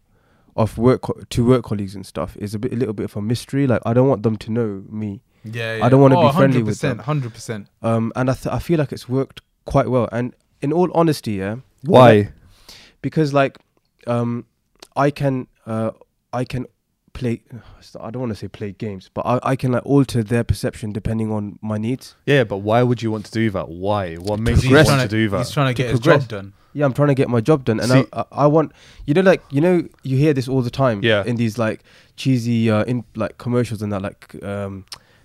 [0.56, 3.14] of work co- to work colleagues and stuff is a bit a little bit of
[3.14, 3.66] a mystery.
[3.66, 5.20] Like I don't want them to know me.
[5.44, 7.00] Yeah, I don't wanna oh, be friendly with them.
[7.00, 7.68] Hundred percent.
[7.82, 10.08] Um, and I th- I feel like it's worked quite well.
[10.10, 12.32] And in all honesty, yeah, Why?
[13.02, 13.58] because like
[14.06, 14.46] um
[14.96, 15.90] I can uh
[16.32, 16.64] I can
[17.18, 17.40] play.
[18.00, 20.92] I don't want to say play games, but I, I can like alter their perception
[20.92, 22.14] depending on my needs.
[22.26, 23.68] Yeah, but why would you want to do that?
[23.68, 24.14] Why?
[24.16, 25.38] What makes you want to do that?
[25.38, 26.52] He's trying to To get his job done.
[26.74, 28.72] Yeah, I'm trying to get my job done, and See- I, I I want
[29.06, 31.00] you know like you know you hear this all the time.
[31.02, 31.24] Yeah.
[31.24, 31.78] In these like
[32.16, 34.84] cheesy uh, in like commercials and that like um,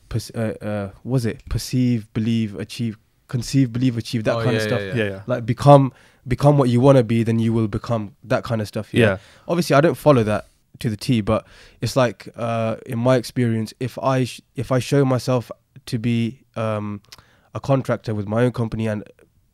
[0.10, 4.62] pers- uh, uh, was it perceive, believe, achieve, conceive, believe, achieve that Oh, kind yeah,
[4.62, 4.82] of stuff.
[4.82, 5.22] yeah, yeah, yeah.
[5.28, 5.92] Like become
[6.26, 8.94] become what you want to be, then you will become that kind of stuff.
[8.94, 9.18] Yeah.
[9.48, 10.46] Obviously, I don't follow that
[10.82, 11.46] to the T, but
[11.80, 15.52] it's like uh, in my experience, if I sh- if I show myself
[15.86, 17.02] to be um,
[17.54, 19.04] a contractor with my own company and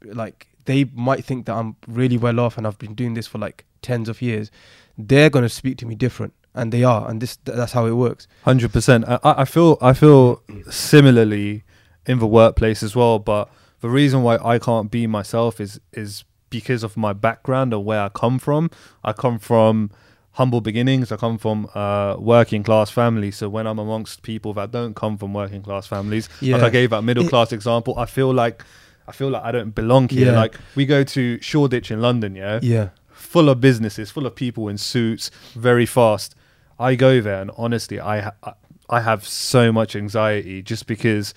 [0.06, 3.38] like they might think that I'm really well off and I've been doing this for
[3.38, 4.52] like tens of years,
[4.98, 8.28] they're gonna speak to me different, and they are, and this that's how it works.
[8.44, 9.06] Hundred percent.
[9.08, 11.64] I, I feel I feel similarly
[12.06, 13.20] in the workplace as well.
[13.20, 13.50] But
[13.82, 18.02] the reason why I can't be myself is is because of my background and where
[18.02, 18.72] I come from.
[19.04, 19.92] I come from
[20.40, 21.12] humble beginnings.
[21.12, 23.32] I come from uh, working class family.
[23.32, 26.90] So when I'm amongst people that don't come from working class families, like I gave
[26.92, 28.64] that middle class example, I feel like
[29.10, 30.28] I feel like I don't belong here.
[30.32, 30.40] Yeah.
[30.42, 34.68] Like we go to Shoreditch in London, yeah, Yeah, full of businesses, full of people
[34.72, 36.36] in suits, very fast.
[36.80, 38.54] I go there, and honestly, I ha- I-
[38.90, 41.34] I have so much anxiety just because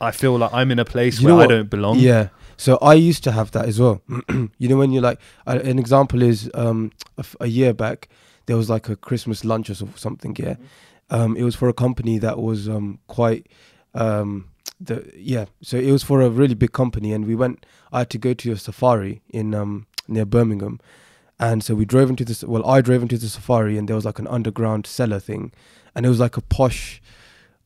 [0.00, 1.98] I feel like I'm in a place You where I don't belong.
[1.98, 2.28] Yeah.
[2.56, 4.02] So I used to have that as well.
[4.58, 8.08] you know, when you're like, uh, an example is um, a, f- a year back,
[8.46, 10.36] there was like a Christmas lunch or something.
[10.38, 10.56] Yeah.
[11.10, 13.46] Um, it was for a company that was um, quite,
[13.94, 14.48] um,
[14.80, 15.46] the yeah.
[15.62, 17.64] So it was for a really big company, and we went.
[17.92, 20.80] I had to go to a safari in um, near Birmingham,
[21.38, 22.42] and so we drove into this.
[22.42, 25.52] Well, I drove into the safari, and there was like an underground cellar thing,
[25.94, 27.00] and it was like a posh.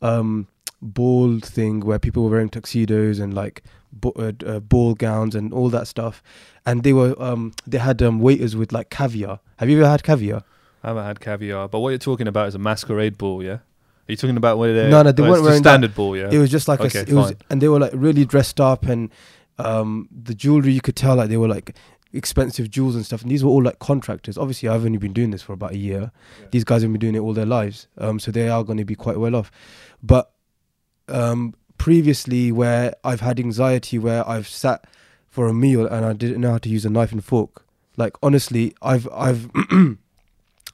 [0.03, 0.49] Um,
[0.83, 3.63] ball thing where people were wearing tuxedos and like
[4.01, 6.23] bo- uh, uh, ball gowns and all that stuff
[6.65, 10.03] and they were um they had um waiters with like caviar have you ever had
[10.03, 10.43] caviar
[10.83, 13.55] I haven't had caviar, but what you're talking about is a masquerade ball, yeah?
[13.55, 13.63] Are
[14.07, 14.89] you talking about where they?
[14.89, 15.71] No, no, they oh, weren't wearing that.
[15.71, 16.29] standard ball, yeah.
[16.31, 18.85] it was just like Okay, s- it was and they were like really dressed up
[18.85, 19.11] and
[19.59, 21.75] um the jewelry you could tell like they were like
[22.13, 25.31] expensive jewels and stuff and these were all like contractors obviously i've only been doing
[25.33, 26.13] this for about a year
[26.51, 28.85] these guys have been doing it all their lives um so they are going to
[28.85, 29.51] be quite well off
[30.03, 30.31] but
[31.09, 34.85] um previously where i've had anxiety where i've sat
[35.29, 37.65] for a meal and i didn't know how to use a knife and fork
[37.97, 39.51] like honestly i've i've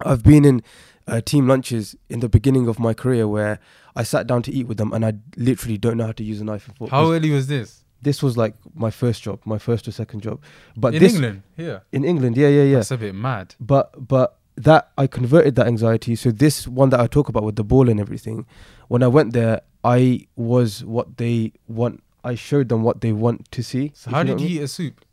[0.04, 0.62] i've been in
[1.08, 3.58] uh, team lunches in the beginning of my career where
[3.96, 6.40] I sat down to eat with them and I literally don't know how to use
[6.40, 6.92] a knife and fork.
[6.92, 7.82] How early was this?
[8.02, 10.40] this was like my first job, my first or second job.
[10.76, 11.78] But in this England, yeah.
[11.92, 12.76] in England, yeah, yeah, yeah.
[12.78, 13.54] That's a bit mad.
[13.60, 16.16] But but that I converted that anxiety.
[16.16, 18.44] So this one that I talk about with the ball and everything,
[18.88, 22.02] when I went there, I was what they want.
[22.24, 23.92] I showed them what they want to see.
[23.94, 24.58] So how did what I you mean.
[24.58, 25.04] eat a soup?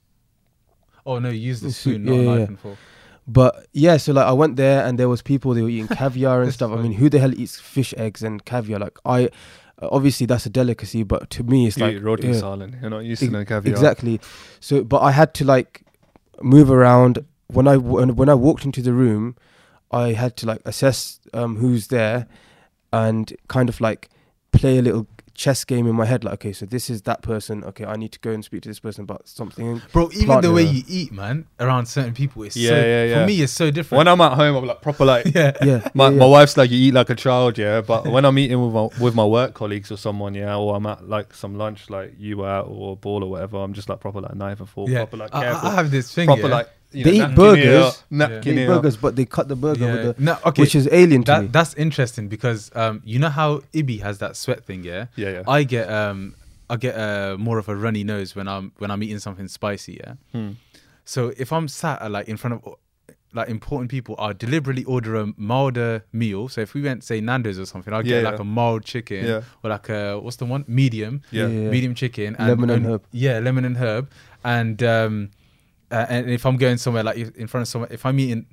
[1.05, 2.45] Oh no, you used the The soup, spoon, not yeah, a yeah, knife yeah.
[2.47, 2.77] and fork.
[3.27, 6.39] But yeah, so like I went there and there was people they were eating caviar
[6.39, 6.71] and That's stuff.
[6.71, 8.79] I mean, who the hell eats fish eggs and caviar?
[8.79, 9.29] Like I,
[9.81, 12.75] obviously that's a delicacy, but to me it's you like eat roti yeah, silent.
[12.81, 13.71] You're not used Ex- to no caviar.
[13.73, 14.19] exactly.
[14.59, 15.83] So, but I had to like
[16.41, 19.35] move around when I when, when I walked into the room.
[19.91, 22.27] I had to like assess um, who's there
[22.93, 24.09] and kind of like
[24.51, 26.25] play a little chess game in my head.
[26.25, 27.63] Like, okay, so this is that person.
[27.63, 29.81] Okay, I need to go and speak to this person about something.
[29.93, 30.49] Bro, even Partner.
[30.49, 33.21] the way you eat, man, around certain people, it's Yeah, so, yeah, yeah.
[33.21, 33.99] for me, it's so different.
[33.99, 35.25] When I'm at home, I'm like proper like.
[35.33, 35.53] yeah.
[35.63, 37.79] Yeah, My, yeah, my wife's like you eat like a child, yeah.
[37.81, 40.85] But when I'm eating with my with my work colleagues or someone, yeah, or I'm
[40.85, 43.87] at like some lunch, like you were out or a ball or whatever, I'm just
[43.87, 44.99] like proper like knife and fork, Yeah.
[45.05, 46.47] proper like I, I have this thing, proper yeah.
[46.55, 47.63] like you They eat burgers.
[47.63, 47.91] here,
[48.29, 48.39] Yeah.
[48.39, 49.93] They eat burgers, but they cut the burger Yeah.
[50.07, 50.61] with the, no, okay.
[50.63, 51.47] which is alien to me.
[51.51, 55.05] that's interesting because um, you know how Ibi has that sweat thing, yeah.
[55.15, 55.43] Yeah, yeah.
[55.47, 56.35] I get um,
[56.69, 59.99] I get uh, more of a runny nose when I'm when I'm eating something spicy,
[60.03, 60.13] yeah.
[60.33, 60.51] Hmm.
[61.05, 62.75] So if I'm sat uh, like in front of
[63.33, 66.47] like important people, I'll deliberately order a milder meal.
[66.49, 68.41] So if we went say Nando's or something, I'll get Yeah, like yeah.
[68.41, 69.41] a mild chicken Yeah.
[69.63, 71.45] or like a what's the one medium, Yeah.
[71.47, 71.69] Yeah.
[71.69, 73.03] medium chicken, Lemon and herb.
[73.11, 74.09] Yeah, lemon and herb,
[74.43, 75.29] and um,
[75.91, 78.45] uh, and if I'm going somewhere like in front of someone, if I'm eating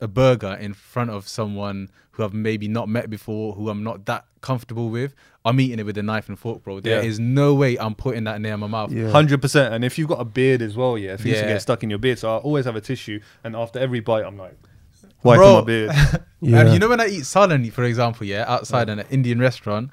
[0.00, 4.06] a burger in front of someone who I've maybe not met before, who I'm not
[4.06, 6.80] that comfortable with, I'm eating it with a knife and fork, bro.
[6.80, 7.08] There Yeah.
[7.08, 8.92] is no way I'm putting that near my mouth.
[8.92, 9.08] Yeah.
[9.10, 9.74] Hundred percent.
[9.74, 11.54] And if you've got a beard as well, yeah, things can Yeah.
[11.54, 12.18] get stuck in your beard.
[12.18, 14.56] So I always have a tissue, and after every bite, I'm like
[15.22, 15.54] wiping Bro.
[15.54, 15.90] my beard.
[16.40, 16.60] Yeah.
[16.60, 19.90] And you know when I eat salani, for example, yeah, outside in an Indian restaurant,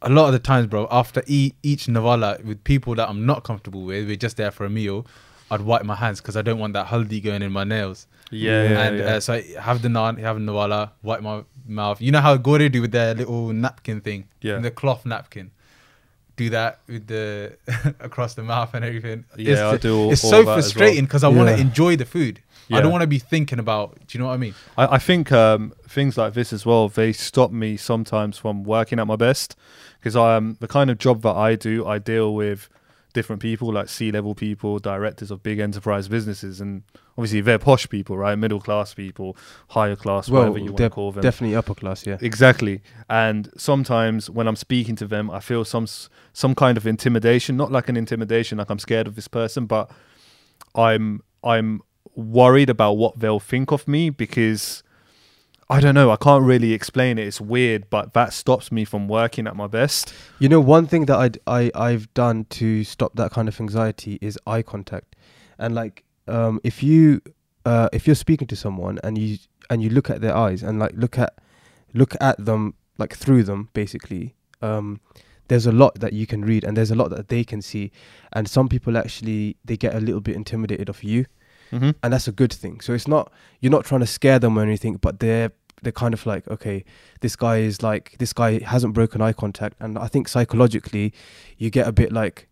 [0.00, 3.44] a lot of the times, bro, after eat each navala with people that I'm not
[3.44, 5.06] comfortable with, we're just there for a meal.
[5.50, 8.06] I'd wipe my hands because I don't want that haldi going in my nails.
[8.30, 9.04] Yeah, yeah, and yeah.
[9.04, 12.00] Uh, so I have the naan, have the nawala, wipe my mouth.
[12.00, 14.58] You know how Gore do with their little napkin thing, Yeah.
[14.58, 15.50] the cloth napkin.
[16.36, 17.56] Do that with the
[18.00, 19.24] across the mouth and everything.
[19.36, 20.72] Yeah, it's, I do all- It's all so of that as well.
[20.72, 22.40] frustrating because I want to enjoy the food.
[22.70, 23.94] I don't want to be thinking about.
[24.06, 24.54] Do you know what I mean?
[24.76, 28.98] I, I think um, things like this as well they stop me sometimes from working
[29.00, 29.56] at my best
[29.98, 32.68] because I'm um the kind of job that I do I deal with
[33.12, 36.82] different people like C level people directors of big enterprise businesses and
[37.16, 39.36] obviously they're posh people right middle class people
[39.68, 42.06] higher class well, whatever you want to call them definitely upper class.
[42.06, 42.18] Yeah.
[42.20, 42.82] Exactly.
[43.08, 45.86] And sometimes when I'm speaking to them, I feel some
[46.32, 49.90] some kind of intimidation, not like an intimidation like I'm scared of this person, but
[50.74, 51.82] I'm I'm
[52.14, 54.82] worried about what they'll think of me because
[55.70, 57.26] I don't know, I can't really explain it.
[57.26, 60.14] It's weird, but that stops me from working at my best.
[60.38, 64.18] You know, one thing that I'd, I I've done to stop that kind of anxiety
[64.22, 65.14] is eye contact,
[65.58, 67.20] and like um, if you
[67.66, 69.36] uh, if you're speaking to someone and you
[69.68, 71.34] and you look at their eyes and like look at
[71.92, 75.00] look at them like through them basically, um,
[75.48, 77.92] there's a lot that you can read and there's a lot that they can see,
[78.32, 81.26] and some people actually they get a little bit intimidated of you,
[81.70, 81.90] Mm-hmm.
[82.02, 82.80] and that's a good thing.
[82.80, 85.52] So it's not you're not trying to scare them or anything, but they're
[85.82, 86.84] they're kind of like, okay,
[87.20, 91.12] this guy is like this guy hasn't broken eye contact, and I think psychologically,
[91.56, 92.48] you get a bit like,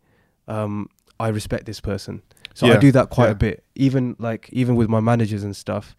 [0.48, 2.22] um, I respect this person.
[2.54, 3.32] So I do that quite yeah.
[3.32, 5.94] a bit, even like even with my managers and stuff.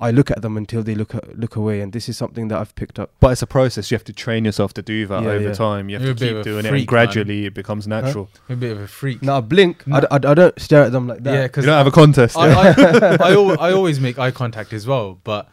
[0.00, 2.58] I look at them until they look at, look away, and this is something that
[2.58, 3.12] I've picked up.
[3.20, 3.88] But it's a process.
[3.90, 5.52] You have to train yourself to do that Yeah, over yeah.
[5.52, 5.88] time.
[5.88, 8.28] You have You're to keep of a doing it, and gradually it becomes natural.
[8.48, 9.22] A bit of a freak.
[9.22, 9.86] Now I blink.
[9.86, 9.98] No.
[9.98, 11.32] I, d- I d- I don't stare at them like that.
[11.32, 12.36] yeah, because You because don't have a contest.
[12.36, 13.16] I, yeah?
[13.20, 15.48] I, I, al- I always make eye contact as well, but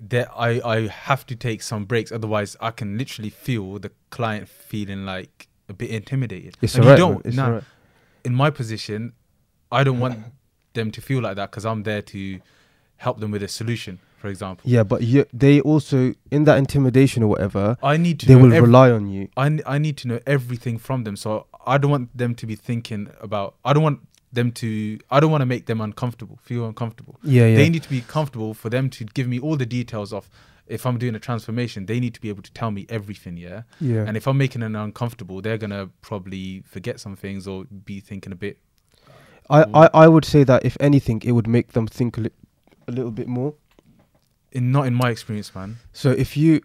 [0.00, 2.10] there I, I have to take some breaks.
[2.12, 6.56] Otherwise, I can literally feel the client feeling like a bit intimidated.
[6.62, 6.98] It's And alright.
[6.98, 7.34] you don't.
[7.34, 7.64] Nah, alright.
[8.24, 9.12] In my position,
[9.70, 10.18] I don't want
[10.74, 12.40] them to feel like that because I'm there to
[12.96, 13.98] help them with a solution.
[14.18, 18.26] For example, Yeah, but you, they also in that intimidation or whatever, I need to.
[18.26, 19.28] they will every- rely on you.
[19.34, 21.16] I, I need to know everything from them.
[21.16, 23.54] So I don't want them to be thinking about.
[23.64, 24.00] I don't want
[24.32, 24.98] them to.
[25.10, 27.18] I don't want to make them uncomfortable, feel uncomfortable.
[27.22, 27.56] Yeah, yeah.
[27.56, 30.28] They need to be comfortable for them to give me all the details of.
[30.66, 33.36] If I'm doing a transformation, they need to be able to tell me everything.
[33.36, 33.62] Yeah.
[33.80, 34.04] yeah.
[34.06, 38.30] And if I'm making them uncomfortable, they're gonna probably forget some things or be thinking
[38.30, 38.58] a bit.
[39.48, 42.30] I, I, I would say that if anything, it would make them think a, li-
[42.86, 43.54] a little bit more.
[44.52, 45.78] In not in my experience, man.
[45.92, 46.60] So if you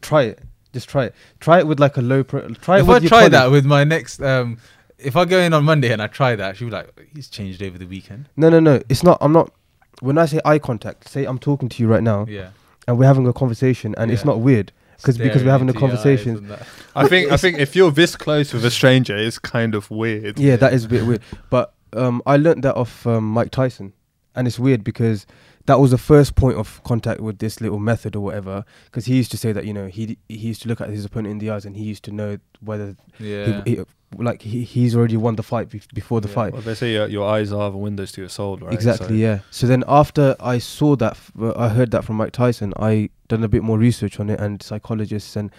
[0.00, 0.38] try it,
[0.72, 1.14] just try it.
[1.40, 2.22] Try it with like a low.
[2.22, 3.32] Pro- try it if with I try colleague.
[3.32, 4.58] that with my next, um,
[4.98, 7.62] if I go in on Monday and I try that, she'll be like, "He's changed
[7.62, 8.80] over the weekend." No, no, no.
[8.88, 9.18] It's not.
[9.20, 9.52] I'm not.
[10.00, 12.50] When I say eye contact, say I'm talking to you right now, Yeah.
[12.86, 15.80] and we're having a conversation, and it's not weird because because we're having a into
[15.80, 16.56] your eyes conversation.
[16.96, 20.38] I think I think if you're this close with a stranger, it's kind of weird.
[20.38, 21.22] Yeah, that is a bit weird.
[21.50, 23.92] But um, I learned that off um, Mike Tyson,
[24.34, 25.26] and it's weird because
[25.66, 28.64] that was the first point of contact with this little method or whatever.
[28.86, 31.04] Because he used to say that you know he he used to look at his
[31.04, 33.62] opponent in the eyes and he used to know whether Yeah.
[33.64, 33.82] he, he
[34.16, 36.34] like he, he's already won the fight be- before the Yeah.
[36.34, 36.52] fight.
[36.54, 38.72] Well, they say your, your eyes are the windows to your soul, right?
[38.72, 39.40] Exactly, So- yeah.
[39.50, 42.72] So then after I saw that, f- uh, I heard that from Mike Tyson.
[42.78, 45.50] I done a bit more research on it and psychologists, and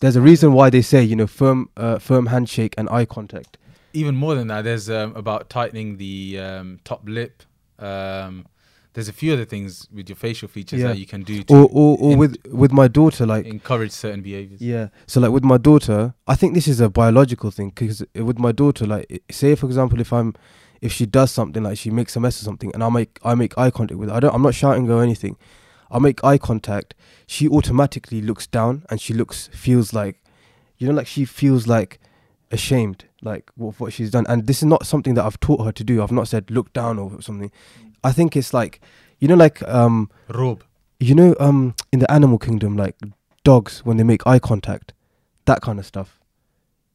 [0.00, 3.58] there's a reason why they say you know firm, uh, firm handshake and eye contact.
[3.92, 7.42] even more than that, there's um, about tightening the um, top lip.
[7.78, 8.46] Um,
[8.98, 10.88] there's a few other things with your facial features Yeah.
[10.88, 14.22] that you can do to Or or, or with with my daughter, like encourage certain
[14.22, 14.60] behaviors.
[14.60, 14.88] yeah.
[15.06, 18.50] So like with my daughter, I think this is a biological thing because with my
[18.62, 20.34] daughter, like say for example, if I'm
[20.80, 23.34] if she does something like she makes a mess or something, and I make I
[23.36, 25.36] make eye contact with her, I don't I'm not shouting or anything.
[25.90, 26.94] I make eye contact.
[27.26, 30.16] She automatically looks down and she looks feels like,
[30.78, 32.00] you know, like she feels like
[32.50, 35.72] ashamed like of what she's done and this is not something that i've taught her
[35.72, 37.50] to do i've not said look down or something
[38.04, 38.80] i think it's like
[39.18, 40.62] you know like um Robe.
[41.00, 42.96] you know um in the animal kingdom like
[43.44, 44.92] dogs when they make eye contact
[45.46, 46.18] that kind of stuff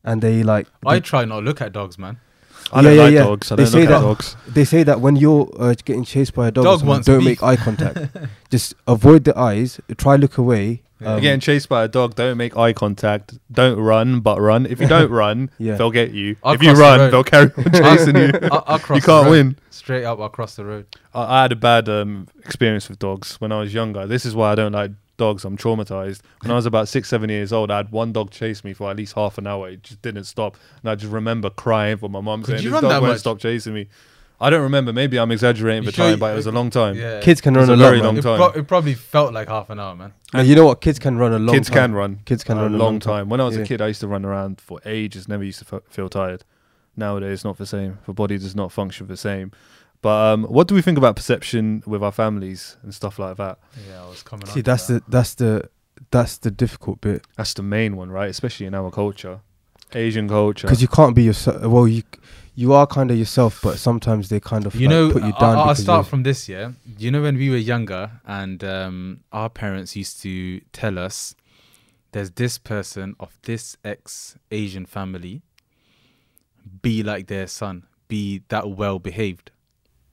[0.03, 2.19] and they like I they, try not to look at dogs, man.
[2.71, 3.23] I Yeah, don't yeah, like yeah.
[3.23, 3.51] dogs.
[3.51, 4.35] I They don't say look at that- dogs.
[4.47, 7.25] they say that when you're uh, getting chased by a dog, Dog don't beef.
[7.25, 7.99] make eye contact
[8.51, 10.77] just avoid the eyes try look away Yeah.
[11.05, 12.15] Um, You're getting chased by a dog.
[12.15, 13.33] Don't make eye contact.
[13.51, 14.65] Don't run, but run.
[14.65, 15.75] If you don't run, Yeah.
[15.75, 16.35] they'll get you.
[16.43, 17.11] I'll if you cross the run, road.
[17.11, 18.31] they'll carry on chasing you.
[18.51, 19.31] I'll, I'll cross you the can't road.
[19.31, 19.57] win.
[19.69, 20.85] Straight up across the road.
[21.13, 24.05] I, I had a bad um, experience with dogs when I was younger.
[24.07, 25.45] This is why I don't like dogs.
[25.45, 26.21] I'm traumatized.
[26.41, 28.89] When I was about six, seven years old, I had one dog chase me for
[28.89, 29.69] at least half an hour.
[29.69, 32.69] It just didn't stop, and I just remember crying for my mum Could saying, you
[32.69, 33.19] "This run dog that won't much?
[33.19, 33.87] stop chasing me."
[34.43, 34.93] I don't remember.
[34.93, 36.95] Maybe I'm exaggerating You the sure time, you- but it was a long time.
[36.95, 37.19] Yeah.
[37.21, 38.19] kids can It's run a a, very lot long man.
[38.19, 38.37] it, time.
[38.37, 40.13] pro- it probably felt like half an hour, man.
[40.33, 41.75] And you know what kids can run a long Kids time.
[41.91, 42.19] can run.
[42.25, 43.29] kids can a run a long time.
[43.29, 43.63] When I was Yeah.
[43.63, 45.27] a kid, I used to run around for ages.
[45.27, 46.43] Never used to f- feel tired.
[46.95, 47.97] Nowadays, it's not the same.
[48.05, 49.51] The body does not function the same.
[50.01, 53.57] But um, what do we think about perception with our families and stuff like that?
[53.89, 54.45] Yeah, I was coming.
[54.47, 55.69] See, that's the that's the
[56.11, 58.29] that's the difficult bit That's the main one, right?
[58.29, 59.39] Especially in our culture,
[59.95, 60.67] Asian culture.
[60.67, 61.61] because you can't be yourself.
[61.63, 62.03] Well, you
[62.55, 65.33] you are kind of yourself, but sometimes they kind of you like, know, put you
[65.35, 65.57] I- down.
[65.57, 66.47] I'll because start from this.
[66.47, 66.75] year.
[66.97, 71.35] you know when we were younger, and um, our parents used to tell us,
[72.11, 75.41] "There's this person of this ex Asian family.
[76.81, 77.85] Be like their son.
[78.07, 79.51] Be that well behaved."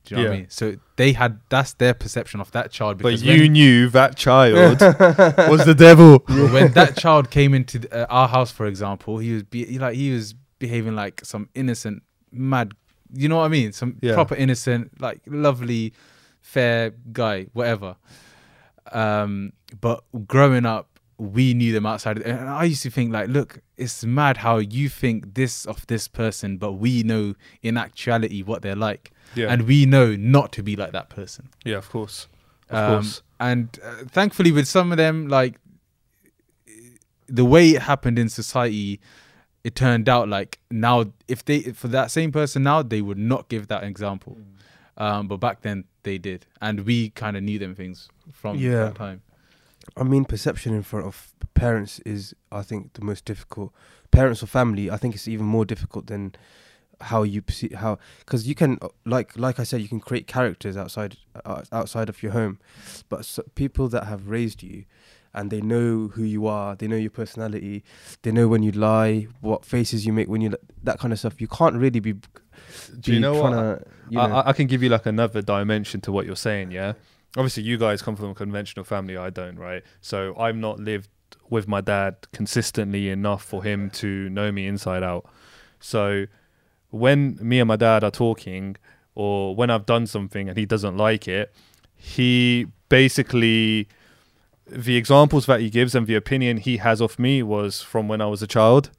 [0.03, 0.47] Do you know what I mean?
[0.49, 3.01] So they had that's their perception of that child.
[3.03, 6.19] but you when, knew that child was the devil.
[6.27, 9.95] when that child came into the, uh, our house, for example, he was be, like
[9.95, 12.73] he was behaving like some innocent, mad.
[13.13, 13.71] You know what I mean?
[13.73, 14.13] Some Yeah.
[14.13, 15.93] proper innocent, like lovely,
[16.41, 17.95] fair guy, whatever.
[18.91, 23.59] Um, but growing up, we knew them outside, and I used to think like, look,
[23.77, 28.63] it's mad how you think this of this person, but we know in actuality what
[28.63, 31.49] they're like, Yeah, and we know not to be like that person.
[31.63, 32.27] yeah, of course,
[32.69, 33.21] of Um, course.
[33.39, 35.59] And uh, thankfully, with some of them, like
[37.27, 38.99] the way it happened in society,
[39.63, 43.47] it turned out like now, if they for that same person now, they would not
[43.49, 44.37] give that example.
[44.97, 48.85] Um, but back then they did, and we kind of knew them things from Yeah.
[48.85, 49.21] that time.
[49.97, 53.73] I mean, perception in front of parents is, I think, the most difficult.
[54.11, 56.35] Parents or family, I think it's even more difficult than
[56.99, 60.77] how you perceive how because you can like like I said, you can create characters
[60.77, 62.59] outside uh, outside of your home,
[63.09, 64.85] but so, people that have raised you
[65.33, 67.83] and they know who you are, they know your personality,
[68.23, 71.19] they know when you lie, what faces you make when you li- that kind of
[71.19, 71.39] stuff.
[71.39, 72.13] You can't really be.
[72.13, 72.21] Do
[73.05, 73.53] be you know what?
[73.53, 76.35] tryna, you I, know- I- I can give you like another dimension to what you're
[76.35, 76.71] saying.
[76.71, 76.93] Yeah,
[77.37, 79.15] obviously you guys come from a conventional family.
[79.17, 79.83] I don't, right?
[80.01, 81.09] So I've not lived
[81.49, 85.25] with my dad consistently enough for him to know me inside out.
[85.79, 86.25] So
[86.89, 88.75] when me and my dad are talking,
[89.15, 91.53] or when I've done something and he doesn't like it,
[91.95, 93.87] he basically
[94.71, 98.21] the examples that he gives and the opinion he has of me was from when
[98.21, 98.89] I was a child.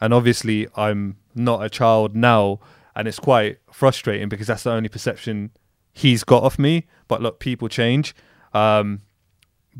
[0.00, 2.60] And obviously, I'm not a child now,
[2.94, 5.50] and it's quite frustrating because that's the only perception
[5.92, 6.86] he's got of me.
[7.08, 8.14] But look, people change.
[8.54, 9.02] Um,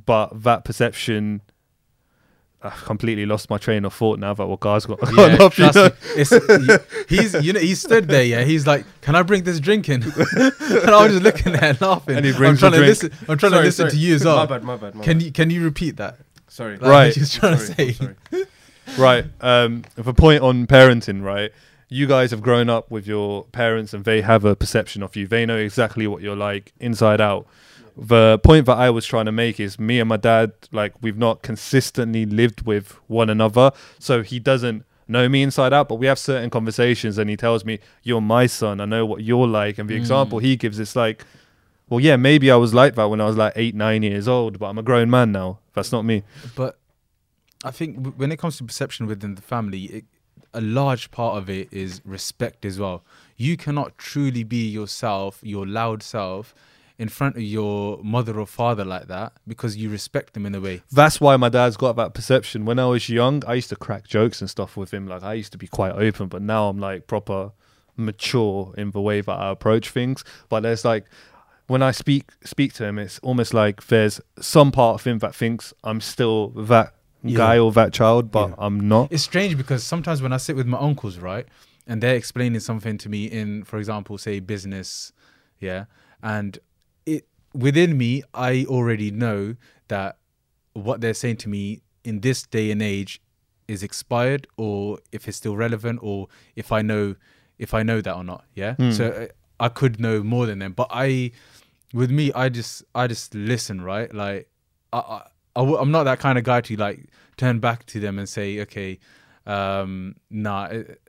[0.05, 1.43] but that perception,
[2.61, 4.99] I've completely lost my train of thought now that what guys got.
[5.03, 5.85] Yeah, got off, you trust know?
[5.85, 5.93] me.
[6.17, 8.43] It's, he's you know he stood there, yeah.
[8.43, 10.13] He's like, "Can I bring this drink in?" and
[10.91, 12.17] I was just looking there and laughing.
[12.17, 12.89] And he I'm trying to drink.
[13.03, 13.13] listen.
[13.29, 14.37] I'm trying to listen to you as well.
[14.39, 14.95] My bad, my bad.
[14.97, 15.23] My Can bad.
[15.27, 16.19] you can you repeat that?
[16.49, 16.77] Sorry.
[16.79, 17.15] Like, Right.
[17.15, 18.45] He's trying Sorry, to say.
[18.99, 19.25] right.
[19.41, 21.53] Um, the point on parenting, right?
[21.91, 25.27] You guys have grown up with your parents, and they have a perception of you.
[25.27, 27.47] They know exactly what you're like inside out.
[28.01, 31.19] The point that I was trying to make is me and my dad, like we've
[31.19, 35.89] not consistently lived with one another, so he doesn't know me inside out.
[35.89, 38.81] But we have certain conversations, and he tells me, "You're my son.
[38.81, 39.99] I know what you're like." And the Mm.
[39.99, 41.25] example he gives is like,
[41.89, 44.59] "Well, yeah, maybe I was like that when I was like eight, nine years old,
[44.61, 45.59] but I'm a grown man now.
[45.75, 46.23] That's not me."
[46.55, 46.79] But
[47.65, 50.05] I think w- when it comes to perception within the family, it,
[50.55, 53.03] a large part of it is respect as well.
[53.37, 56.55] You cannot truly be yourself, your loud self,
[56.99, 60.61] in front of your mother or father like that because you respect them in a
[60.61, 60.83] way.
[60.91, 62.65] that's why my dad's got that perception.
[62.65, 65.07] When I was young, I used to crack jokes and stuff with him.
[65.07, 67.53] Like I used to be quite open, but now I'm like proper
[67.97, 70.25] mature in the way that I approach things.
[70.49, 71.05] But there's like
[71.69, 75.35] when I speak speak to him, it's almost like there's some part of him that
[75.35, 76.95] thinks I'm still that
[77.35, 78.55] guy or that child, but Yeah.
[78.59, 79.13] I'm not.
[79.13, 81.47] It's strange because sometimes when I sit with my uncles, right,
[81.87, 85.13] and they're explaining something to me in, for example, say business,
[85.61, 85.85] yeah,
[86.23, 86.59] and
[87.55, 89.57] within me, I already know
[89.89, 90.19] that
[90.73, 93.21] what they're saying to me in this day and age
[93.67, 97.17] is expired or if it's still relevant or if I know
[97.59, 98.45] if I know that or not.
[98.55, 98.75] Yeah.
[98.75, 98.93] Hmm.
[98.93, 99.27] So uh,
[99.61, 101.33] I could know more than them, but I,
[101.93, 104.13] with me, I just I just listen, right?
[104.15, 104.49] Like
[104.93, 105.23] I, I
[105.57, 108.29] I w- I'm not that kind of guy to like turn back to them and
[108.29, 108.99] say, okay,
[109.47, 111.01] um, nah, it,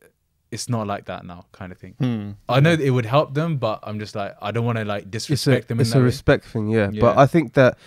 [0.51, 1.93] it's not like that now, kind of thing.
[1.99, 2.31] Hmm.
[2.47, 5.03] I know it would help them, but I'm just like I don't want to like
[5.03, 5.77] It's a disrespect them.
[5.77, 6.05] in it's that a way.
[6.05, 6.89] respect thing, yeah.
[6.91, 7.01] Yeah.
[7.01, 7.77] But I think that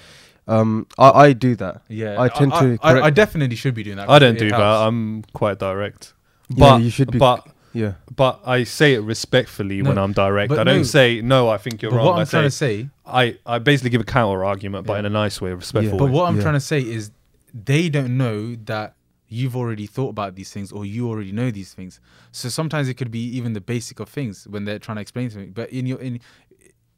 [0.49, 1.83] um I, I do that.
[1.89, 4.09] Yeah, I tend to I, I, definitely should be doing that.
[4.11, 4.61] I don't It do that.
[4.61, 6.15] I'm quite direct.
[6.49, 7.19] Yeah, But you should be.
[7.19, 10.53] But yeah, but I say it respectfully when I'm direct.
[10.53, 10.83] I don't no.
[10.83, 11.49] say no.
[11.49, 12.07] I think you're But wrong.
[12.07, 14.99] what I I'm trying say, to say, I I basically give a counter argument, but
[14.99, 16.43] in a nice way, a respectful but what I'm Yeah.
[16.43, 17.11] trying to say is,
[17.55, 18.95] they don't know that
[19.33, 22.01] you've already thought about these things or you already know these things.
[22.33, 25.31] So sometimes it could be even the basic of things when they're trying to explain
[25.31, 25.53] something.
[25.53, 26.21] But in your in,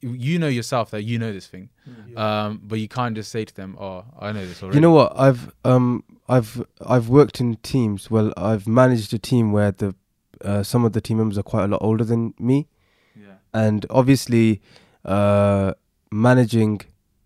[0.00, 1.70] you know yourself that you know this thing,
[2.16, 4.90] um, but you can't just say to them, "Oh, I know this already." you know
[5.00, 5.12] what?
[5.26, 6.62] I've um I've
[6.94, 8.10] I've worked in teams.
[8.10, 9.94] Well, I've managed a team where the
[10.42, 12.68] uh, some of the team members are quite a lot older than me,
[13.18, 13.36] Yeah.
[13.54, 14.60] and obviously,
[15.06, 15.72] uh,
[16.10, 16.80] managing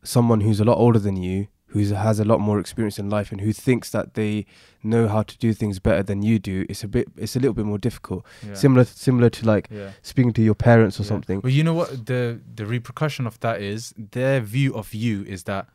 [0.05, 3.31] someone who's a lot older than you, who has a lot more experience in life,
[3.33, 4.47] and who thinks that they
[4.83, 7.53] know how to do things better than you do, it's a bit, it's a little
[7.55, 8.25] bit more difficult.
[8.47, 8.55] Yeah.
[8.55, 9.91] Similar, similar to like Yeah.
[10.03, 11.09] speaking to your parents or Yeah.
[11.09, 11.41] something.
[11.43, 13.95] Well, you know what the the repercussion of that is.
[14.13, 15.69] Their view of you is that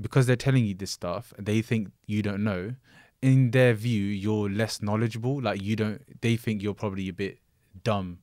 [0.00, 2.74] because they're telling you this stuff, they think you don't know.
[3.20, 5.42] In their view, you're less knowledgeable.
[5.42, 6.00] Like you don't.
[6.22, 7.38] They think you're probably a bit
[7.84, 8.18] dumb.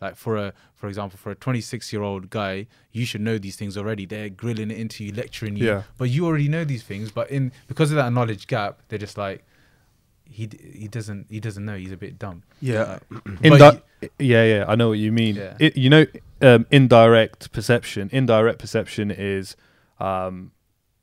[0.00, 3.56] Like for a, for example, for a 26 year old guy, you should know these
[3.56, 4.06] things already.
[4.06, 5.66] They're grilling it into you, lecturing you.
[5.66, 5.82] Yeah.
[5.98, 7.10] But you already know these things.
[7.10, 9.44] But in because of that knowledge gap, they're just like,
[10.24, 11.76] he he doesn't he doesn't know.
[11.76, 12.44] He's a bit dumb.
[12.60, 13.00] Yeah.
[13.42, 13.84] Indi- But
[14.18, 15.36] yeah, yeah, I know what you mean.
[15.36, 15.54] Yeah.
[15.58, 16.06] It, you know,
[16.40, 18.08] um, indirect perception.
[18.12, 19.56] Indirect perception is
[19.98, 20.52] um,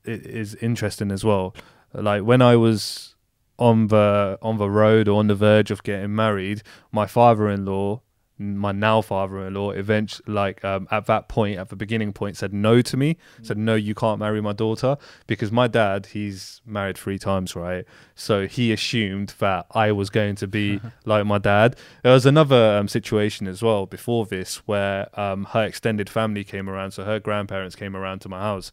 [0.03, 1.53] is interesting as well.
[1.93, 3.13] Like when I was
[3.59, 8.01] on the on the road or on the verge of getting married, my father-in-law,
[8.39, 12.81] my now father-in-law, eventually, like um, at that point, at the beginning point, said no
[12.81, 13.17] to me.
[13.41, 17.85] Said no, you can't marry my daughter because my dad, he's married three times, right?
[18.15, 21.75] So he assumed that I was going to be like my dad.
[22.03, 26.69] There was another um, situation as well before this where um, her extended family came
[26.69, 28.71] around, so her grandparents came around to my house,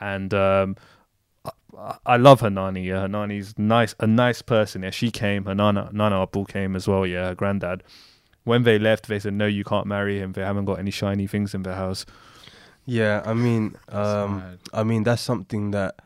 [0.00, 0.76] and um,
[1.78, 2.84] I, I love her nanny.
[2.88, 4.82] Yeah, her nanny's nice, a nice person.
[4.82, 5.46] Yeah, she came.
[5.46, 7.06] Her nana, nana Abul came as well.
[7.06, 7.82] Yeah, her granddad.
[8.44, 10.32] When they left, they said no, you can't marry him.
[10.32, 12.04] They haven't got any shiny things in their house.
[12.84, 14.58] Yeah, I mean, um.
[14.72, 15.96] I mean that's something that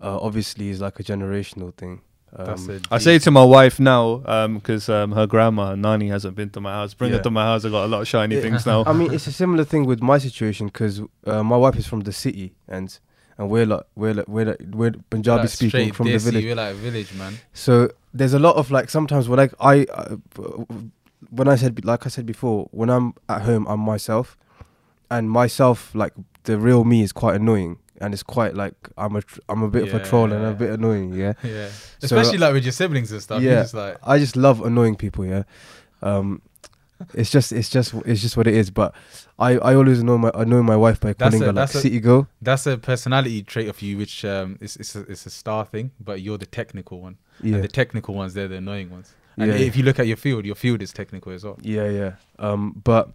[0.00, 2.00] uh, obviously is like a generational thing.
[2.36, 6.08] Um, That's a I say to my wife now, because um, her grandma, her nanny,
[6.08, 6.92] hasn't been to my house.
[6.92, 7.64] Bring her to my house.
[7.64, 8.40] I got a lot of shiny Yeah.
[8.42, 8.82] things now.
[8.88, 12.00] I mean, it's a similar thing with my situation because uh, my wife is from
[12.00, 12.98] the city and
[13.38, 16.44] and we're like we're like, we're like, we're Punjabi like speaking straight from the village.
[16.44, 17.38] We're like a village, man.
[17.52, 20.16] So there's a lot of like sometimes when like I uh,
[21.30, 24.36] when I said like I said before when I'm at home I'm myself
[25.10, 26.12] and myself like
[26.44, 29.68] the real me is quite annoying and it's quite like I'm a tr- I'm a
[29.68, 31.68] bit of a troll and a bit annoying yeah Yeah,
[32.00, 33.40] So- especially like with your siblings and stuff.
[33.42, 33.62] Yeah.
[33.62, 35.24] Just like, I just love annoying people.
[35.24, 35.44] Yeah,
[36.02, 36.42] um,
[37.14, 38.70] it's just it's just it's just what it is.
[38.70, 38.94] But
[39.38, 41.78] I I always annoy my annoy my wife by That's calling a- her like a-
[41.78, 42.28] city girl.
[42.42, 45.90] that's a personality trait of you, which um, is it's a, it's a star thing,
[46.00, 47.16] but you're the technical one.
[47.42, 49.12] Yeah, And the technical ones, they're the annoying ones.
[49.36, 49.56] And Yeah.
[49.56, 51.58] if you look at your field, your field is technical as well.
[51.62, 52.12] yeah, yeah.
[52.38, 53.10] Um, but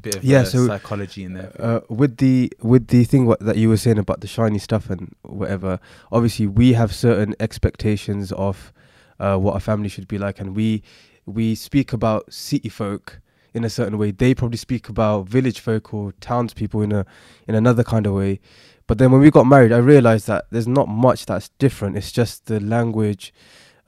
[0.00, 1.52] bit of Yeah, uh, so, psychology in there.
[1.58, 4.90] uh, with the with the thing what, that you were saying about the shiny stuff
[4.90, 5.80] and whatever,
[6.12, 8.72] obviously we have certain expectations of
[9.18, 10.82] uh, what a family should be like, and we
[11.24, 13.20] we speak about city folk
[13.54, 14.10] in a certain way.
[14.10, 17.06] They probably speak about village folk or townspeople in a
[17.48, 18.40] in another kind of way.
[18.86, 21.96] But then when we got married, I realized that there's not much that's different.
[21.96, 23.32] It's just the language,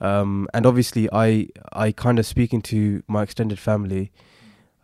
[0.01, 4.11] um, and obviously I I kind of speaking to my extended family.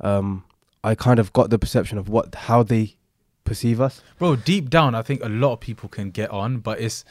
[0.01, 0.43] Um,
[0.83, 2.95] I kind of got the perception of what how they
[3.43, 4.01] perceive us.
[4.19, 7.05] Bro, deep down, I think a lot of people can get on, but it's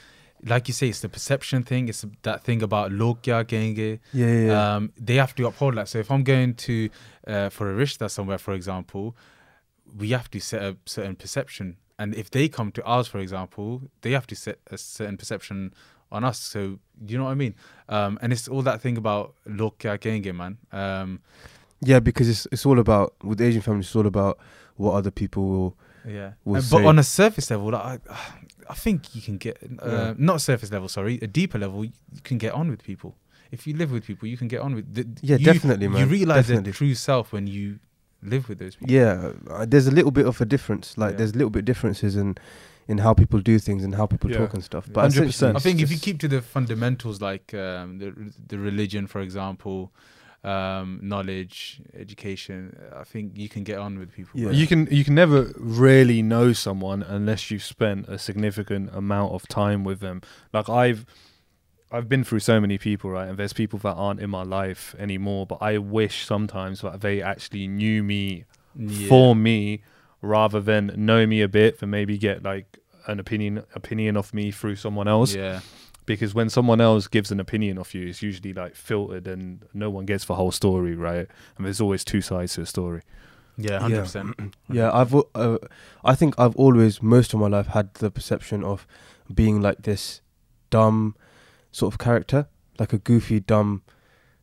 [0.47, 1.89] like you say, it's the perception thing.
[1.89, 4.01] It's that thing about lokya genge.
[4.13, 4.75] Yeah, yeah, yeah.
[4.75, 5.89] Um, they have to uphold that.
[5.89, 6.91] So if I'm going to
[7.27, 9.17] uh, for a rishta somewhere, for example,
[9.97, 11.77] we have to set a certain perception.
[11.99, 15.73] And if they come to ours, for example, they have to set a certain perception
[16.15, 16.39] on us.
[16.39, 17.55] So you know what I mean?
[17.89, 20.59] Um, and it's all that thing about lokya genge, man.
[20.73, 21.21] Um,
[21.81, 23.87] yeah, because it's it's all about with Asian families.
[23.87, 24.39] It's all about
[24.77, 25.77] what other people will.
[26.07, 28.19] Yeah, We'll Uh, but on a surface level, like, I,
[28.69, 30.15] I think you can get uh, Yeah.
[30.19, 31.83] not surface level, sorry, a deeper level.
[31.85, 31.93] You
[32.23, 33.17] can get on with people.
[33.51, 34.87] If you live with people, you can get on with.
[34.95, 36.65] The, Yeah, you, definitely, You realize Definitely.
[36.65, 37.79] their true self when you
[38.23, 38.93] live with those people.
[38.95, 40.99] Yeah, uh, there's a little bit of a difference.
[40.99, 41.19] Like Yeah.
[41.19, 42.37] there's a little bit differences in
[42.87, 44.39] in how people do things and how people Yeah.
[44.39, 44.89] talk and stuff.
[44.93, 45.57] But 100%.
[45.57, 48.13] I think if you keep to the fundamentals like um, the
[48.47, 49.93] the religion, for example,
[50.43, 54.39] um, knowledge, education, I think you can get on with people.
[54.39, 54.51] Yeah.
[54.51, 59.49] You can you can never really know someone unless you've spent a significant amount of
[59.49, 60.21] time with them.
[60.53, 61.07] Like I've
[61.91, 63.29] I've been through so many people, right?
[63.29, 67.23] And there's people that aren't in my life anymore, but I wish sometimes that they
[67.23, 68.45] actually knew me
[68.77, 69.09] Yeah.
[69.09, 69.83] for me
[70.25, 74.51] rather than know me a bit and maybe get like an opinion opinion of me
[74.51, 75.61] through someone else Yeah,
[76.07, 79.91] because when someone else gives an opinion of you it's usually like filtered and no
[79.91, 83.03] one gets the whole story right and there's always two sides to a story
[83.57, 84.57] yeah, hundred percent.
[84.69, 85.59] yeah, I've uh,
[86.05, 88.87] I think I've always most of my life had the perception of
[89.33, 90.21] being like this
[90.71, 91.15] dumb
[91.71, 92.49] sort of character,
[92.79, 93.83] like a goofy dumb.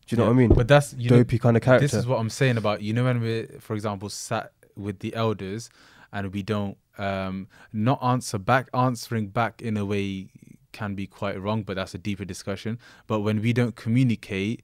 [0.07, 0.53] Do you know what I mean?
[0.53, 1.87] But that's you know, Dopey kind of character.
[1.87, 5.13] this is what I'm saying about you know when we, for example, sat with the
[5.15, 5.69] elders
[6.13, 10.27] and we don't um not answer back, answering back in a way
[10.73, 12.79] can be quite wrong, but that's a deeper discussion.
[13.07, 14.61] But when we don't communicate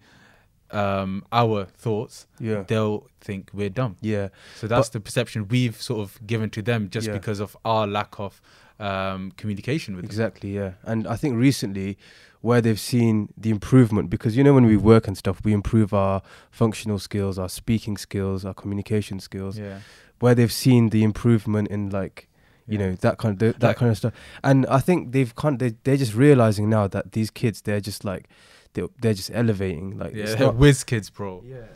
[0.71, 3.95] um our thoughts, yeah, they'll think we're dumb.
[4.01, 7.13] yeah, So that's the perception we've sort of given to them just Yeah.
[7.13, 8.41] because of our lack of
[8.79, 10.09] um communication with them.
[10.11, 10.55] exactly.
[10.55, 11.97] Yeah, and I think recently
[12.41, 15.93] where they've seen the improvement because you know when we work and stuff, we improve
[15.93, 16.21] our
[16.51, 19.57] functional skills, our speaking skills, our communication skills.
[19.57, 19.79] Yeah.
[20.19, 22.27] Where they've seen the improvement in like
[22.67, 22.88] you Yeah.
[22.89, 24.13] know that kind of th- that Like- kind of stuff
[24.43, 28.03] and i think they've kind they, they're just realizing now that these kids they're just
[28.03, 28.27] like
[28.73, 31.43] they're, they're just elevating like Yeah, it's not, whiz kids, bro.
[31.45, 31.67] yeah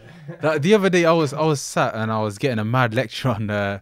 [0.43, 2.93] Like, the other day, I was I was sat and I was getting a mad
[2.93, 3.79] lecture on uh,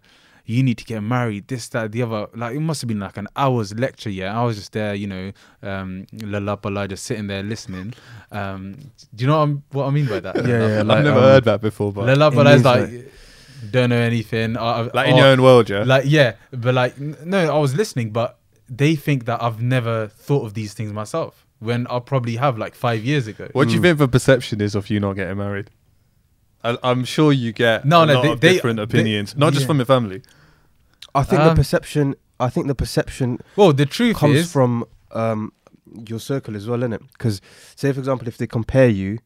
[0.57, 2.27] you need to get married, this, that, the other.
[2.35, 4.09] Like it must have been like an hour's lecture.
[4.09, 5.31] Yeah, I was just there, you know,
[5.61, 7.93] um, la la ba la, just sitting there listening.
[8.31, 8.75] Um,
[9.15, 10.35] do you know what, I'm, what I mean by that?
[10.47, 12.65] Yeah, yeah, i've never um, heard that before but La la it la is means
[12.65, 13.11] like
[13.71, 14.57] don't know anything.
[14.57, 17.75] Uh, like in your own world yeah like yeah, but like n- no, I was
[17.75, 18.37] listening, but
[18.69, 22.73] they think that I've never thought of these things myself when I probably have like
[22.73, 23.49] five years ago.
[23.53, 23.83] what do you Mm.
[23.83, 25.69] think the perception is of you not getting married
[26.63, 29.35] I, i'm sure you get No, a no, lot they- of they- different they- opinions
[29.35, 29.67] not just yeah.
[29.67, 30.21] from your family
[31.16, 34.86] i think the Um, perception i think the perception Well, the truth comes is, from
[35.12, 35.51] um
[36.07, 37.01] your circle as well innit?
[37.14, 37.41] because
[37.76, 39.20] say for example if they compare you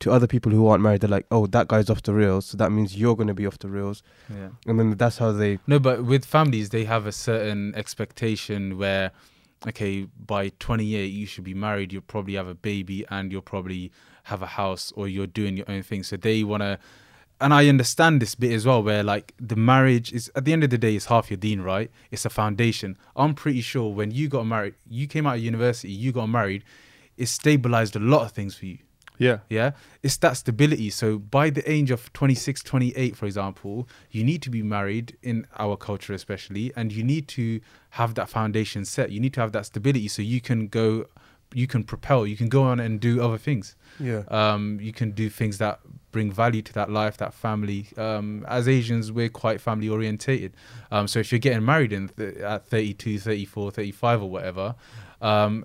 [0.00, 2.56] to other people who aren't married they're like oh that guy's off the rails so
[2.56, 4.48] that means you're going to be off the rails yeah.
[4.66, 9.10] and then that's how they No, but with families, they have a certain expectation where,
[9.68, 13.92] okay, by 28, you should be married, you'll probably have a baby, and you'll probably
[14.24, 16.02] have a house, or you're doing your own thing.
[16.02, 16.78] So they want to,
[17.40, 20.64] and I understand this bit as well, where like the marriage is, at the end
[20.64, 21.90] of the day, it's half your deen, right?
[22.10, 22.98] It's a foundation.
[23.16, 26.64] I'm pretty sure when you got married, you came out of university, you got married,
[27.16, 28.78] it stabilized a lot of things for you.
[29.20, 29.40] Yeah.
[29.50, 29.72] Yeah?
[30.02, 30.88] It's that stability.
[30.88, 35.46] So by the age of 26 28 for example you need to be married in
[35.58, 37.60] our culture especially and you need to
[37.90, 39.12] have that foundation set.
[39.12, 41.04] You need to have that stability so you can go
[41.54, 43.74] you can propel you can go on and do other things.
[43.98, 44.22] Yeah.
[44.28, 45.80] Um, you can do things that
[46.12, 47.88] bring value to that life that family.
[47.96, 50.52] Um, as asians we're quite family orientated.
[50.90, 54.74] Um, so if you're getting married in th- at 32 34 35 or whatever
[55.20, 55.64] um,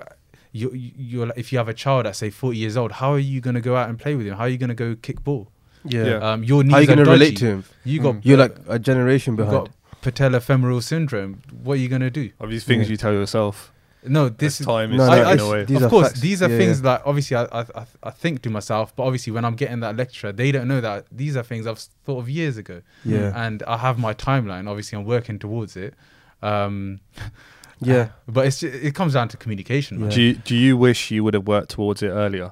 [0.52, 3.20] you, you- you're if you have a child at say 40 years old how are
[3.20, 4.36] you going to go out and play with him?
[4.36, 5.52] How are you going to go kick ball?
[5.84, 6.32] Yeah, Yeah.
[6.32, 7.64] um, your knees how are you going to relate to him?
[7.84, 8.22] You got Mm.
[8.26, 9.70] you're like a generation behind got
[10.02, 11.42] patellofemoral syndrome.
[11.64, 12.32] What are you going to do?
[12.40, 12.92] Of these things Yeah.
[12.92, 13.72] you tell yourself
[14.08, 16.22] no this this is time is No, no, taken I- away These of course, facts.
[16.22, 16.84] these are Yeah, things yeah.
[16.84, 19.96] that obviously I, I I- I think to myself, but obviously when I'm getting that
[19.98, 23.64] lecture, they don't know that these are things I've thought of years ago, yeah and
[23.64, 24.68] I have my timeline.
[24.70, 25.94] Obviously, I'm working towards it.
[26.42, 27.00] Um,
[27.82, 30.00] yeah but it's it comes down to communication.
[30.02, 30.10] Yeah.
[30.10, 32.52] Do you, do you wish you would have worked towards it earlier?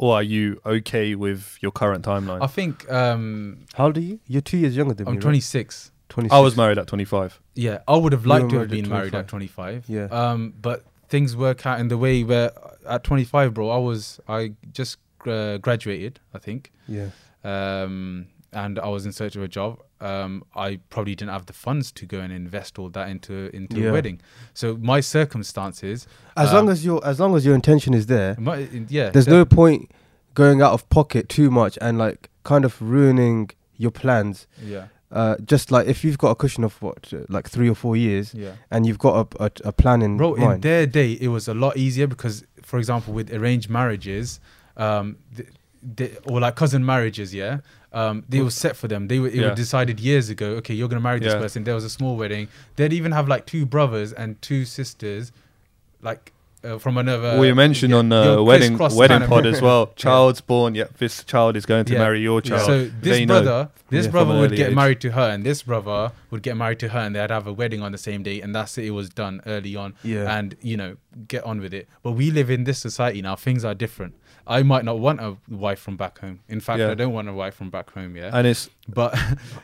[0.00, 2.40] Or are you okay with your current timeline?
[2.40, 5.22] I think um, how old are you you're two years younger than me I'm right?
[6.08, 6.30] 26.
[6.30, 7.40] 26 I was married at 25.
[7.54, 9.84] Yeah, I would have liked to have married at been married at 25.
[9.88, 10.04] Yeah.
[10.04, 12.50] Um, but things work out in the way where
[12.88, 16.72] at 25, bro, I was I just uh, graduated, I think.
[16.86, 17.08] yeah
[17.44, 19.82] um, and I was in search of a job.
[20.00, 23.80] Um, I probably didn't have the funds to go and invest all that into into
[23.80, 23.90] Yeah.
[23.90, 24.20] a wedding.
[24.54, 26.06] So my circumstances,
[26.36, 29.26] as um, long as your as long as your intention is there my, yeah, there's
[29.26, 29.90] that- no point
[30.34, 35.36] going out of pocket too much and like kind of ruining your plans yeah, uh
[35.44, 38.34] just like if you've got a cushion of what uh, like three or four years
[38.34, 38.52] yeah.
[38.70, 41.54] and you've got a, a, a plan in Bro, in their day, it was a
[41.54, 44.38] lot easier because, for example, with arranged marriages,
[44.76, 45.48] um, th
[45.96, 47.60] they, or like cousin marriages, yeah,
[47.92, 49.08] um, they were set for them.
[49.08, 49.50] They were it Yeah.
[49.50, 50.48] was decided years ago.
[50.60, 51.40] Okay, you're gonna marry this Yeah.
[51.40, 51.64] person.
[51.64, 52.48] There was a small wedding.
[52.76, 55.32] They'd even have like two brothers and two sisters,
[56.02, 56.32] like
[56.64, 57.38] uh, from another.
[57.38, 59.92] we mentioned yeah, on you're uh, wedding wedding pod as well.
[59.96, 60.74] Child's born.
[60.74, 61.98] Yeah, this child is going to Yeah.
[62.00, 62.50] marry your Yeah.
[62.50, 62.66] child.
[62.66, 63.42] So this They know.
[63.42, 64.74] brother, this Yeah, brother would get age.
[64.74, 67.52] married to her, and this brother would get married to her, and they'd have a
[67.52, 68.84] wedding on the same day, and that's it.
[68.86, 70.36] It was done early on, Yeah.
[70.36, 70.96] and you know,
[71.26, 71.88] get on with it.
[72.02, 74.14] But we live in this society now; things are different.
[74.48, 76.40] I might not want a wife from back home.
[76.48, 76.90] In fact, Yeah.
[76.90, 78.16] I don't want a wife from back home.
[78.16, 79.16] Yeah, and it's but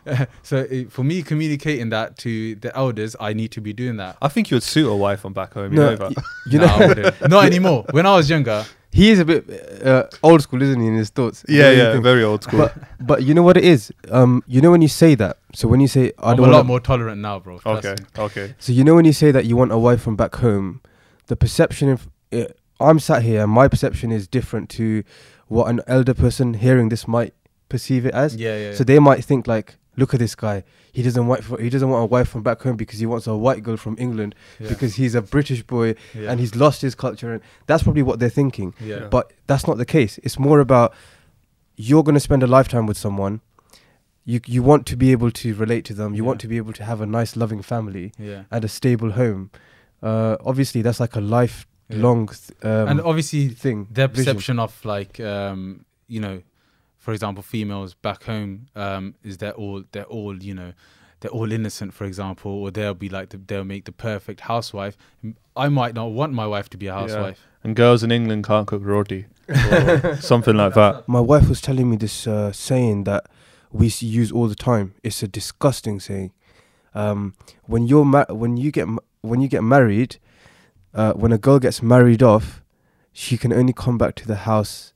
[0.42, 4.16] so it, for me, communicating that to the elders, I need to be doing that.
[4.20, 5.72] I think you would suit a wife from back home.
[5.72, 6.24] You No, know that.
[6.50, 7.32] you know, I wouldn't.
[7.44, 7.84] anymore.
[7.90, 9.48] When I was younger, he is a bit
[9.84, 11.44] uh, old school, isn't he, in his thoughts?
[11.48, 12.04] yeah, What yeah, think?
[12.04, 12.60] very old school.
[12.60, 13.92] But but you know what it is.
[14.10, 15.38] Um, you know when you say that.
[15.54, 17.58] So when you say I I'm a don't lot want, more tolerant now, bro.
[17.64, 18.54] okay, okay.
[18.58, 20.80] so you know when you say that you want a wife from back home,
[21.26, 25.04] the perception of it, I'm sat here and my perception is different to
[25.48, 27.34] what an elder person hearing this might
[27.68, 28.36] perceive it as.
[28.36, 28.74] Yeah, yeah.
[28.74, 30.64] So they might think like, look at this guy.
[30.92, 33.26] He doesn't want for, he doesn't want a wife from back home because he wants
[33.26, 34.68] a white girl from England yeah.
[34.68, 36.30] because he's a British boy yeah.
[36.30, 38.74] and he's lost his culture and that's probably what they're thinking.
[38.80, 39.00] yeah.
[39.00, 39.08] Yeah.
[39.08, 40.18] But that's not the case.
[40.22, 40.94] It's more about
[41.76, 43.40] you're going to spend a lifetime with someone.
[44.24, 46.14] You you want to be able to relate to them.
[46.14, 48.44] You want to be able to have a nice, loving family yeah.
[48.50, 49.50] and a stable home.
[50.02, 51.20] Uh, obviously, that's like a
[51.88, 53.88] lifelong th- um, and obviously, thing.
[53.90, 54.24] their vision.
[54.24, 56.42] perception of like, um, you know,
[56.98, 60.72] for example, females back home um, is they're all they're all you know
[61.20, 64.96] they're all innocent, for example, or they'll be like the, they'll make the perfect housewife.
[65.56, 67.00] I might not want my wife to be a Yeah.
[67.00, 67.40] housewife.
[67.62, 71.08] And girls in England can't cook roti, or something like that.
[71.08, 73.24] My wife was telling me this uh, saying that
[73.72, 74.94] we use all the time.
[75.02, 76.32] It's a disgusting saying.
[76.94, 80.18] Um, when you're ma- when you get m- when you get married,
[80.94, 82.62] uh, when a girl gets married off,
[83.12, 84.92] she can only come back to the house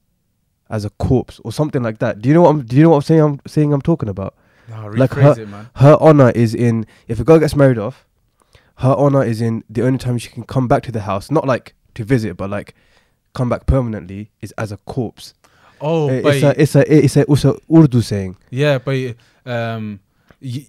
[0.71, 2.21] as a corpse or something like that.
[2.21, 2.63] Do you know what I'm?
[2.63, 3.21] Do you know what I'm saying?
[3.21, 4.35] I'm saying I'm talking about.
[4.69, 5.71] No, Like her- it, man.
[5.77, 8.07] Her honor is in if a girl gets married off,
[8.77, 11.47] her honor is in the only time she can come back to the house, not
[11.47, 12.75] like to visit, but like
[13.35, 15.33] come back permanently, is as a corpse.
[15.81, 18.37] Oh, Uh, but it's a it's a it's a also Urdu saying.
[18.51, 19.15] yeah, but
[19.47, 20.01] um,
[20.43, 20.67] y-.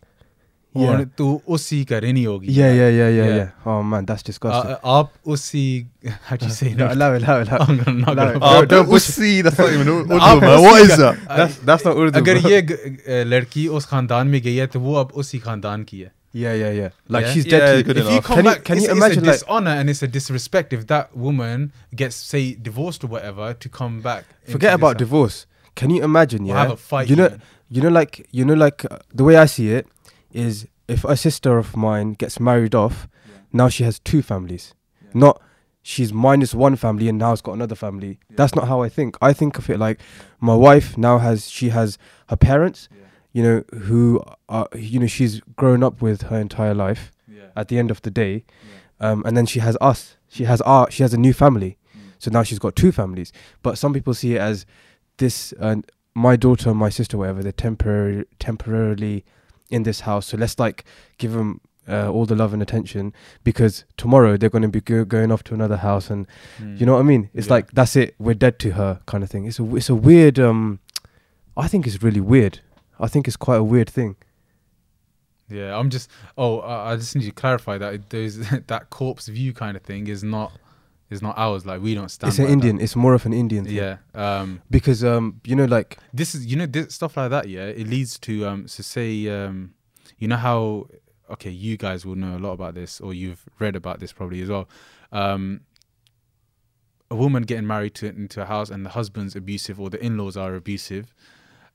[0.76, 3.34] और तो उसी करनी होगी Yeah, yeah, yeah, yeah, Yeah.
[3.40, 3.50] yeah.
[3.72, 4.72] Oh man, that's disgusting.
[4.72, 5.62] Uh, आप उसी
[6.30, 6.94] how do you say no, it?
[6.96, 7.84] allow it, allow it, allow it.
[7.92, 8.42] I'm not Allow gonna it.
[8.42, 9.30] Oh, Don't- don't push- see.
[9.48, 10.56] That's not even Urdu, आप man.
[10.64, 11.36] What उसी is का- that?
[11.42, 12.18] That's that's not Urdu.
[12.22, 12.50] अगर bro.
[12.50, 16.00] ये ग- अ, लड़की उस खानदान में गई है तो वो अब उसी खानदान की
[16.00, 16.10] है
[16.42, 16.94] Yeah, yeah, yeah.
[17.14, 17.32] Like Yeah?
[17.34, 17.76] she's Yeah, dead.
[17.76, 18.02] to good you.
[18.04, 18.24] if you enough.
[18.28, 20.08] come Can you- back, can it's, you it's imagine, a like- dishonor and it's a
[20.14, 21.66] disrespect if that woman
[22.00, 24.24] gets say divorced or whatever to come back.
[24.40, 25.04] into Forget this about house.
[25.04, 25.36] divorce.
[25.82, 26.48] Can you imagine?
[26.48, 26.58] Or Yeah.
[26.64, 27.12] have a fight.
[27.12, 27.44] You know, even.
[27.78, 29.86] you know, like you know, like uh, the way I see it
[30.31, 33.07] is, if a sister of mine gets married off,
[33.51, 34.73] now she has two families.
[35.13, 35.41] Not
[35.81, 38.19] she's minus one family and now has got another family.
[38.29, 39.17] That's not how I think.
[39.21, 39.99] I think of it like
[40.39, 41.97] my wife now has she has
[42.29, 42.89] her parents,
[43.33, 47.11] you know, who are you know she's grown up with her entire life.
[47.55, 48.45] At the end of the day,
[48.99, 50.17] um, and then she has us.
[50.27, 51.77] She has our she has a new family.
[52.19, 53.31] So now she's got two families.
[53.63, 54.65] But some people see it as
[55.17, 55.77] this uh,
[56.13, 57.41] my daughter, my sister, whatever.
[57.41, 59.25] They're temporary temporarily
[59.69, 60.27] in this house.
[60.27, 60.83] So let's like
[61.17, 63.13] give them uh, all the love and attention
[63.43, 66.27] because tomorrow they're going to be go- going off to another house and
[66.59, 66.79] Mm.
[66.79, 67.29] you know what I mean?
[67.33, 67.53] It's Yeah.
[67.53, 68.13] like that's it.
[68.19, 69.45] We're dead to her kind of thing.
[69.45, 70.37] It's a it's a weird.
[70.39, 70.79] Um,
[71.57, 72.59] I think it's really weird.
[72.99, 74.15] I think it's quite a weird thing.
[75.49, 76.09] Yeah, I'm just.
[76.37, 80.07] Oh, uh, I just need to clarify that there's that corpse view kind of thing
[80.07, 80.51] is not
[81.09, 81.65] is not ours.
[81.65, 82.29] Like we don't stand.
[82.29, 82.77] it's an by Indian.
[82.77, 82.83] That.
[82.83, 83.75] It's more of an Indian thing.
[83.75, 83.97] Yeah.
[84.13, 84.61] Um.
[84.69, 87.49] Because um, you know, like This is you know this, stuff like that.
[87.49, 87.65] Yeah.
[87.65, 88.67] It leads to um.
[88.67, 89.73] So say um.
[90.17, 90.87] You know how
[91.29, 94.41] okay you guys will know a lot about this or you've read about this probably
[94.41, 94.67] as well.
[95.11, 95.61] Um.
[97.11, 100.37] A woman getting married to into a house and the husband's abusive or the in-laws
[100.37, 101.15] are abusive,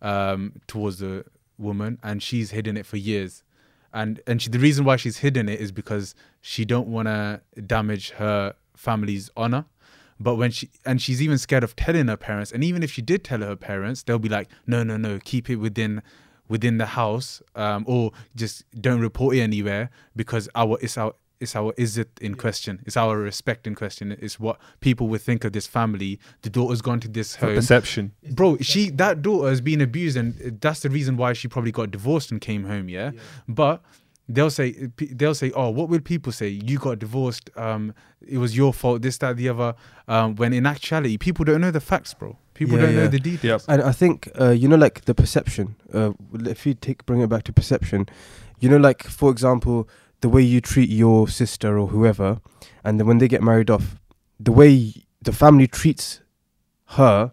[0.01, 1.25] um, towards the
[1.59, 3.43] woman and she's hidden it for years
[3.95, 7.41] and and she, the reason why she's hidden it is because she don't want to
[7.67, 9.67] damage her family's honor.
[10.21, 12.53] But when she and she's even scared of telling her parents.
[12.53, 15.51] And even if she did tell her parents they'll be like no no no keep
[15.51, 16.03] it within
[16.49, 21.57] within the house um, or just don't report it anywhere because our it's our it's
[21.57, 22.81] our is it in question.
[22.87, 24.17] It's our respect in question.
[24.21, 26.21] It's what people would think of this family.
[26.43, 27.55] The daughter's gone to this home.
[27.57, 28.13] perception.
[28.31, 31.91] bro she that daughter has been abused and that's the reason why she probably got
[31.91, 33.11] divorced and came home yeah,
[33.49, 33.83] but
[34.29, 36.49] they'll say they'll say oh what will people say?
[36.49, 37.95] You got divorced um
[38.27, 39.75] it was your fault this that the other.
[40.09, 42.39] Um when in actuality people don't know the facts bro.
[42.55, 43.67] People Yeah, don't know the details.
[43.69, 45.75] And I think uh, you know, like the perception.
[45.93, 46.13] Uh,
[46.47, 48.07] if you take bring it back to perception,
[48.61, 49.89] you know, like for example,
[50.21, 52.41] the way you treat your sister or whoever,
[52.85, 53.97] and then when they get married off,
[54.39, 56.21] the way the family treats
[56.91, 57.33] her,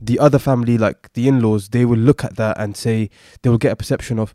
[0.00, 3.10] the other family, like the in-laws, they will look at that and say
[3.42, 4.32] they will get a perception of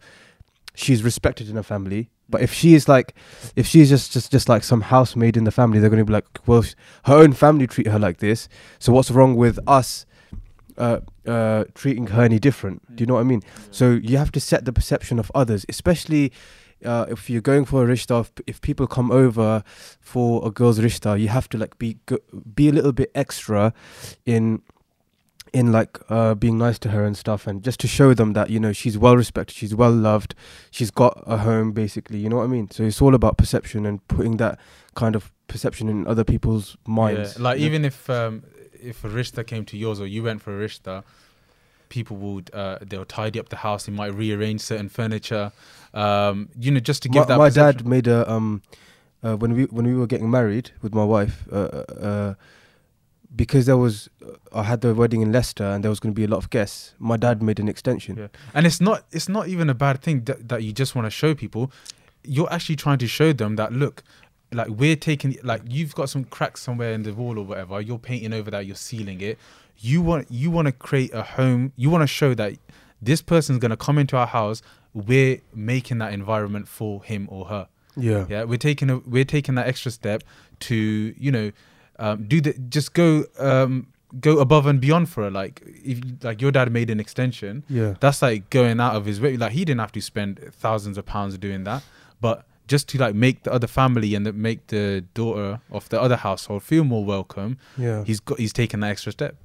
[0.75, 3.13] she's respected in her family, But if she is like,
[3.55, 6.13] if she's just just just like some housemaid in the family, they're going to be
[6.13, 6.63] like, well,
[7.05, 8.47] her own family treat her like this.
[8.79, 10.05] So what's wrong with us
[10.77, 12.95] uh, uh, treating her any different?
[12.95, 13.41] Do you know what I mean?
[13.71, 16.31] So you have to set the perception of others, especially
[16.83, 18.21] uh, if you're going for a rishta.
[18.21, 19.63] If, if people come over
[19.99, 22.19] for a girl's rishta, you have to like be go-
[22.55, 23.73] be a little bit extra
[24.25, 24.61] in
[25.53, 28.49] in like uh, being nice to her and stuff, and just to show them that
[28.49, 30.33] you know she's well respected, she's well loved,
[30.71, 32.17] she's got a home, basically.
[32.17, 32.69] You know what I mean?
[32.71, 34.59] So it's all about perception and putting that
[34.95, 37.35] kind of perception in other people's minds.
[37.37, 37.65] Yeah, like know?
[37.65, 38.43] even if um,
[38.73, 41.03] if a rishta came to yours or you went for a rishta,
[41.89, 43.85] people would uh, they'll tidy up the house.
[43.85, 45.51] They might rearrange certain furniture.
[45.93, 47.37] Um, you know, just to give my, that.
[47.37, 47.77] my perception.
[47.77, 48.63] dad made a um
[49.23, 52.33] uh, when we when we were getting married with my wife uh, uh, uh
[53.35, 56.19] because there was uh, I had the wedding in Leicester and there was going to
[56.19, 56.93] be a lot of guests.
[56.99, 58.17] My dad made an extension.
[58.17, 58.27] Yeah.
[58.53, 61.09] and it's not it's not even a bad thing that, that you just want to
[61.11, 61.71] show people.
[62.23, 64.03] You're actually trying to show them that look,
[64.51, 67.81] like we're taking like you've got some cracks somewhere in the wall or whatever.
[67.81, 68.65] You're painting over that.
[68.65, 69.37] You're sealing it.
[69.77, 71.73] You want you want to create a home.
[71.75, 72.53] You want to show that
[73.01, 74.61] this person's gonna come into our house.
[74.93, 77.67] We're making that environment for him or her.
[77.95, 78.25] Yeah.
[78.29, 80.23] Yeah, we're taking a, we're taking that extra step
[80.61, 81.51] to you know
[82.05, 83.87] um, do the just go um,
[84.19, 85.31] go above and beyond for her.
[85.31, 85.97] Like if
[86.27, 87.93] like your dad made an extension, Yeah.
[87.99, 89.37] that's like going out of his way.
[89.37, 91.81] Like he didn't have to spend thousands of pounds doing that,
[92.21, 92.37] but
[92.67, 96.15] just to like make the other family and the, make the daughter of the other
[96.15, 98.03] household feel more welcome, Yeah.
[98.05, 99.35] he's got he's taken that extra step.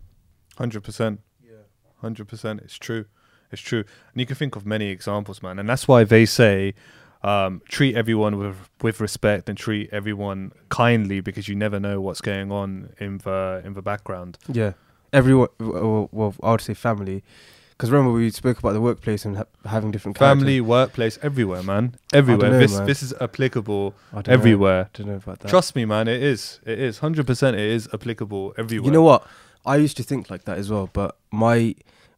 [0.57, 1.21] Hundred percent.
[1.45, 1.65] Yeah,
[2.01, 2.61] Hundred percent.
[2.65, 3.05] It's true.
[3.53, 3.85] It's true.
[4.13, 5.59] And you can think of many examples, man.
[5.59, 6.75] And that's why they say
[7.23, 12.21] um, treat everyone with with respect and treat everyone kindly because you never know what's
[12.21, 14.39] going on in the in the background.
[14.49, 14.73] Yeah,
[15.13, 15.49] everyone.
[15.59, 17.25] Well, I would say family,
[17.71, 21.97] because remember we spoke about the workplace and ha- having different Family, workplace, everywhere, man.
[22.13, 22.51] Everywhere.
[22.51, 22.87] know, this man.
[22.87, 23.95] this is applicable.
[24.13, 24.85] I everywhere.
[24.85, 25.49] Know, don't know about that.
[25.49, 26.09] Trust me, man.
[26.09, 26.61] It is.
[26.65, 26.99] It is.
[26.99, 27.57] Hundred percent.
[27.57, 28.87] It is applicable everywhere.
[28.87, 29.27] You know what?
[29.67, 31.75] I used to think like that as well, but my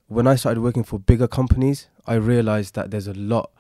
[0.08, 3.50] when I started working for bigger companies, I realized that there's a lot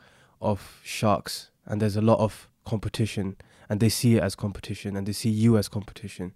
[0.40, 3.36] of sharks and there's a lot of competition,
[3.68, 6.32] and they see it as competition and they see you as competition.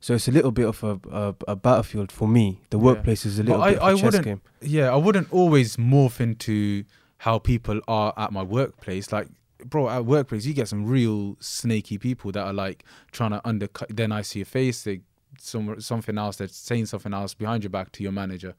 [0.00, 2.60] So it's a little bit of a a, a battlefield for me.
[2.70, 2.84] The Yeah.
[2.84, 4.40] workplace is a But little I- of a I chess game.
[4.60, 6.84] yeah, I wouldn't always morph into
[7.18, 9.10] how people are at my workplace.
[9.10, 9.28] Like,
[9.64, 13.88] bro, at workplace, you get some real snaky people that are like trying to undercut.
[13.96, 15.00] Then I see a face, they
[15.38, 18.54] some something else, they're saying something else behind your back to your manager.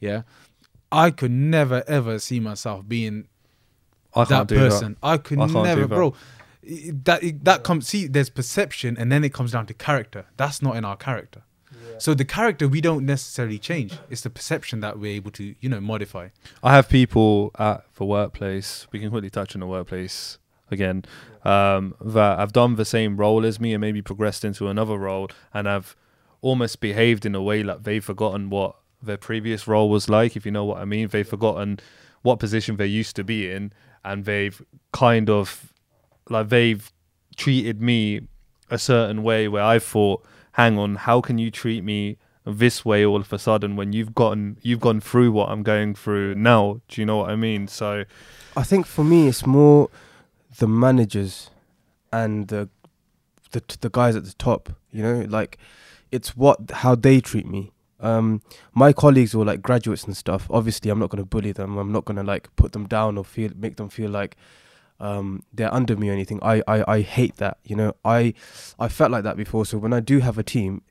[0.00, 0.22] Yeah,
[0.90, 3.28] I could never ever see myself being
[4.14, 4.96] I that can't do person.
[5.02, 5.88] I could I can't do never, that.
[5.88, 6.14] bro.
[6.62, 7.88] That that comes.
[7.88, 10.26] See, there's perception, and then it comes down to character.
[10.36, 11.42] That's not in our character.
[11.98, 13.96] So the character we don't necessarily change.
[14.10, 16.28] It's the perception that we're able to, you know, modify.
[16.62, 18.86] I have people at the workplace.
[18.90, 20.38] We can quickly touch on the workplace
[20.70, 21.04] again.
[21.44, 25.30] Um, that have done the same role as me and maybe progressed into another role,
[25.52, 25.96] and have
[26.40, 30.36] almost behaved in a way like they've forgotten what their previous role was like.
[30.36, 31.80] If you know what I mean, they've forgotten
[32.22, 33.72] what position they used to be in,
[34.04, 35.72] and they've kind of
[36.28, 36.90] like they've
[37.36, 38.22] treated me
[38.70, 43.04] a certain way where I thought, hang on, how can you treat me this way
[43.04, 46.80] all of a sudden when you've gotten you've gone through what I'm going through now?
[46.88, 47.68] Do you know what I mean?
[47.68, 48.04] So
[48.56, 49.88] I think for me, it's more
[50.58, 51.50] the managers
[52.12, 52.68] and the
[53.52, 54.70] the the guys at the top.
[54.90, 55.58] You know, like
[56.10, 57.71] it's what how they treat me.
[58.02, 58.42] Um,
[58.74, 60.46] my colleagues were like graduates and stuff.
[60.50, 61.78] Obviously, I'm not going to bully them.
[61.78, 64.36] I'm not going to like put them down or feel make them feel like
[65.00, 66.40] um, they're under me or anything.
[66.42, 67.58] I, I I hate that.
[67.64, 68.34] You know, I
[68.78, 69.64] I felt like that before.
[69.64, 70.82] So when I do have a team,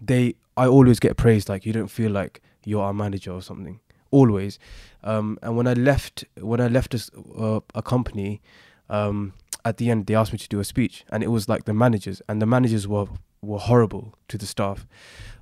[0.00, 1.48] they I always get praised.
[1.48, 3.80] Like you don't feel like you're our manager or something.
[4.10, 4.58] Always.
[5.04, 7.00] Um, and when I left when I left a,
[7.36, 8.40] uh, a company,
[8.88, 9.34] um,
[9.64, 11.74] at the end they asked me to do a speech, and it was like the
[11.74, 13.06] managers, and the managers were
[13.42, 14.86] were horrible to the staff.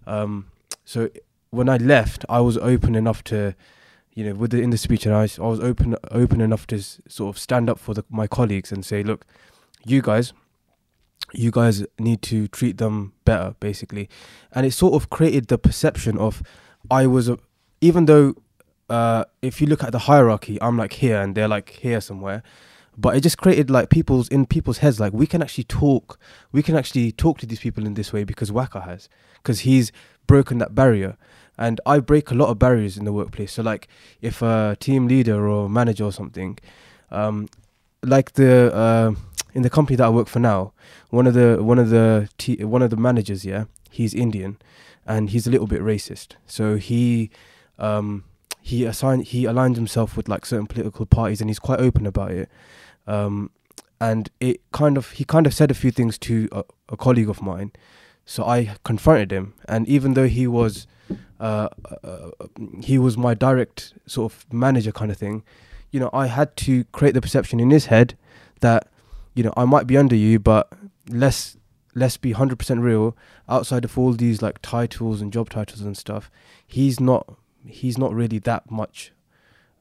[0.07, 0.47] Um,
[0.85, 1.09] so
[1.51, 3.55] when I left, I was open enough to,
[4.15, 6.77] you know, with the in the speech, and I, I was open open enough to
[6.77, 9.25] s- sort of stand up for the, my colleagues and say, look,
[9.85, 10.33] you guys,
[11.33, 14.09] you guys need to treat them better, basically,
[14.53, 16.43] and it sort of created the perception of
[16.91, 17.39] I was a,
[17.81, 18.35] even though
[18.89, 22.43] uh, if you look at the hierarchy, I'm like here and they're like here somewhere.
[22.97, 26.19] But it just created like people's in people's heads like we can actually talk,
[26.53, 29.09] we can actually talk to these people in this way because Waqar has,
[29.43, 29.91] because he's
[30.27, 31.17] broken that barrier,
[31.57, 33.53] and I break a lot of barriers in the workplace.
[33.53, 33.89] So like
[34.21, 36.59] if a team leader or manager or something,
[37.11, 37.49] um,
[38.03, 39.15] like the uh,
[39.53, 40.73] in the company that I work for now,
[41.11, 42.29] one of the one of the
[42.61, 44.59] one of the managers, yeah, he's Indian,
[45.07, 46.33] and he's a little bit racist.
[46.47, 47.31] So he
[47.79, 48.25] um,
[48.61, 52.33] he assigned he aligns himself with like certain political parties, and he's quite open about
[52.33, 52.49] it.
[53.07, 53.51] Um,
[54.01, 57.29] and it kind of he kind of said a few things to a, a colleague
[57.29, 57.73] of mine.
[58.27, 60.87] So I confronted him, and even though he was
[61.41, 61.69] uh,
[62.03, 62.31] uh,
[62.83, 65.43] he was my direct sort of manager kind of thing,
[65.91, 68.17] you know, I had to create the perception in his head
[68.61, 68.89] that
[69.35, 70.73] you know I might be under you, but
[71.09, 71.57] let's
[71.95, 73.17] let's be hundred percent real.
[73.49, 76.31] Outside of all these like titles and job titles and stuff,
[76.67, 79.13] he's not he's not really that much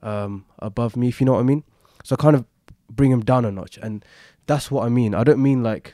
[0.01, 1.63] um, above me, if you know what I mean.
[2.03, 2.45] So I kind of
[2.89, 4.03] bring him down a notch, and
[4.47, 5.15] that's what I mean.
[5.15, 5.93] I don't mean like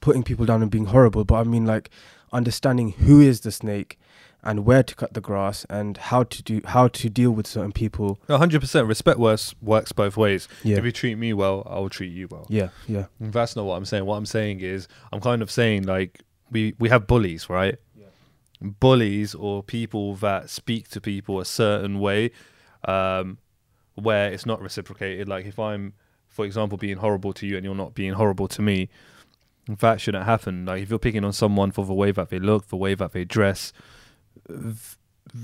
[0.00, 1.90] putting people down and being horrible, but I mean like
[2.32, 3.98] understanding who is the snake
[4.42, 7.72] and where to cut the grass and how to do how to deal with certain
[7.72, 8.18] people.
[8.28, 10.48] A hundred percent respect works works both ways.
[10.62, 12.46] Yeah, If you treat me well, I will treat you well.
[12.50, 14.04] yeah, yeah, That's not what I'm saying.
[14.04, 16.20] What I'm saying is I'm kind of saying like
[16.50, 17.76] we we have bullies, right?
[18.60, 22.30] Bullies or people that speak to people a certain way,
[22.86, 23.38] um,
[23.94, 25.28] where it's not reciprocated.
[25.28, 25.92] Like if I'm,
[26.28, 28.88] for example, being horrible to you and you're not being horrible to me,
[29.68, 30.66] that shouldn't happen.
[30.66, 33.12] Like if you're picking on someone for the way that they look, the way that
[33.12, 33.72] they dress,
[34.48, 34.96] th-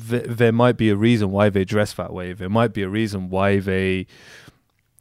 [0.09, 2.33] th- there might be a reason why they dress that way.
[2.33, 4.07] There might be a reason why they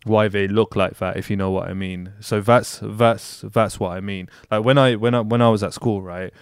[0.05, 2.13] why they look like that if you know what I mean.
[2.19, 4.29] So that's that's that's what I mean.
[4.49, 6.33] Like when I when I when I was at school, right?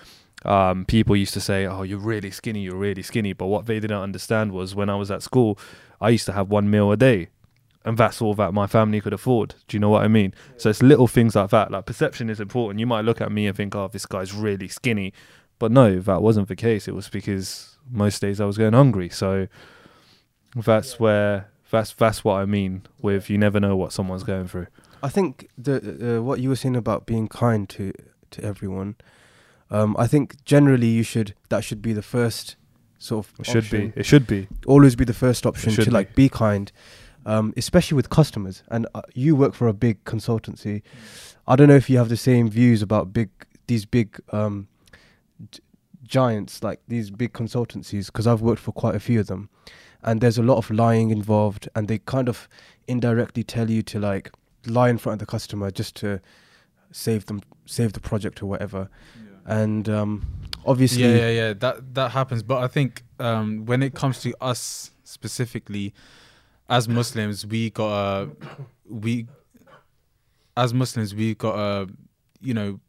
[0.45, 3.80] Um, people used to say, "Oh, you're really skinny, you're really skinny." But what they
[3.80, 5.57] didn't understand was when I was at school,
[5.99, 7.30] I used to have one meal a day,
[7.88, 9.56] and that's all that my family could afford.
[9.68, 10.34] Do you know what I mean?
[10.58, 11.72] So it's little things like that.
[11.72, 12.80] Like perception is important.
[12.80, 15.14] You might look at me and think, "Oh, this guy's really skinny,"
[15.60, 16.88] but no, that wasn't the case.
[16.88, 19.10] It was because most days I was going hungry.
[19.10, 19.48] So
[20.56, 24.68] that's where that's that's what I mean with you never know what someone's going through.
[25.04, 27.94] I think the uh, what you were saying about being kind to
[28.32, 28.96] to everyone.
[29.70, 32.56] Um, I think generally you should that should be the first
[33.00, 33.90] sort of It should option.
[33.94, 34.00] be.
[34.00, 34.48] It should be.
[34.66, 35.92] always be the first option to be.
[35.92, 36.72] like be kind,
[37.28, 38.63] um, especially with customers.
[38.69, 40.82] And uh, you work for a big consultancy.
[41.45, 43.30] I don't know if you have the same views about big
[43.67, 44.69] these big um,
[46.03, 49.49] giants like these big consultancies because I've worked for quite a few of them,
[50.01, 52.47] and there's a lot of lying involved, and they kind of
[52.88, 54.32] indirectly tell you to like
[54.65, 56.21] lie in front of the customer just to
[56.91, 58.89] save them save the project or whatever.
[59.45, 60.25] And um,
[60.65, 61.53] obviously, yeah, yeah, yeah.
[61.53, 65.93] That that happens, but I think um, when it comes to us specifically,
[66.70, 68.30] as Muslims, we got a
[68.89, 69.28] we
[70.55, 71.88] as Muslims we got a
[72.41, 72.80] you know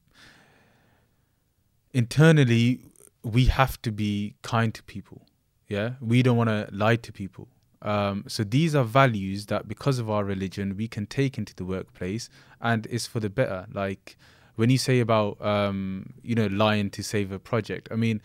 [1.93, 2.81] internally
[3.23, 5.27] we have to be kind to people.
[5.69, 7.49] Yeah, we don't want to lie to people.
[7.83, 11.65] Um, so these are values that, because of our religion, we can take into the
[11.65, 12.29] workplace,
[12.61, 13.67] and it's for the better.
[13.73, 14.17] Like
[14.57, 18.23] when you say about um, you know lying to save a project, I mean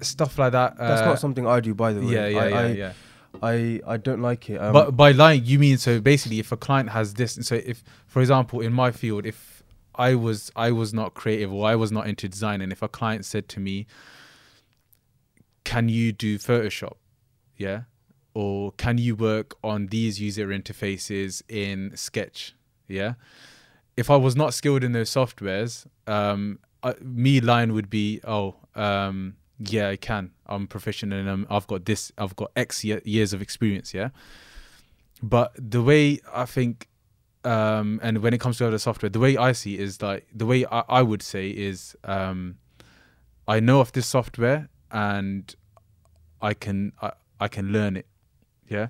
[0.00, 0.76] stuff like that.
[0.78, 2.12] that's uh, not something I do, by the way.
[2.14, 2.92] Yeah, yeah, I, yeah, I, yeah.
[3.42, 4.56] I, I don't like it.
[4.56, 7.82] Um, but by lying, you mean so basically, if a client has this, so if,
[8.06, 9.62] for example, in my field, if
[9.94, 12.88] I was I was not creative or I was not into design, and if a
[12.88, 13.86] client said to me,
[15.64, 16.94] "Can you do Photoshop?"
[17.56, 17.82] Yeah,
[18.34, 22.54] or can you work on these user interfaces in Sketch?
[22.86, 23.14] Yeah,
[23.96, 26.60] if I was not skilled in those softwares, um,
[27.02, 30.30] me line would be, "Oh, um, yeah, I can.
[30.46, 31.46] I'm proficient them.
[31.50, 32.12] I've got this.
[32.16, 33.92] I've got X years of experience.
[33.92, 34.10] Yeah.
[35.22, 36.88] But the way I think,
[37.44, 40.46] um, and when it comes to other software, the way I see is like the
[40.46, 42.58] way I, I would say is, um,
[43.48, 45.54] I know of this software and
[46.40, 48.06] I can I, I can learn it.
[48.68, 48.88] Yeah.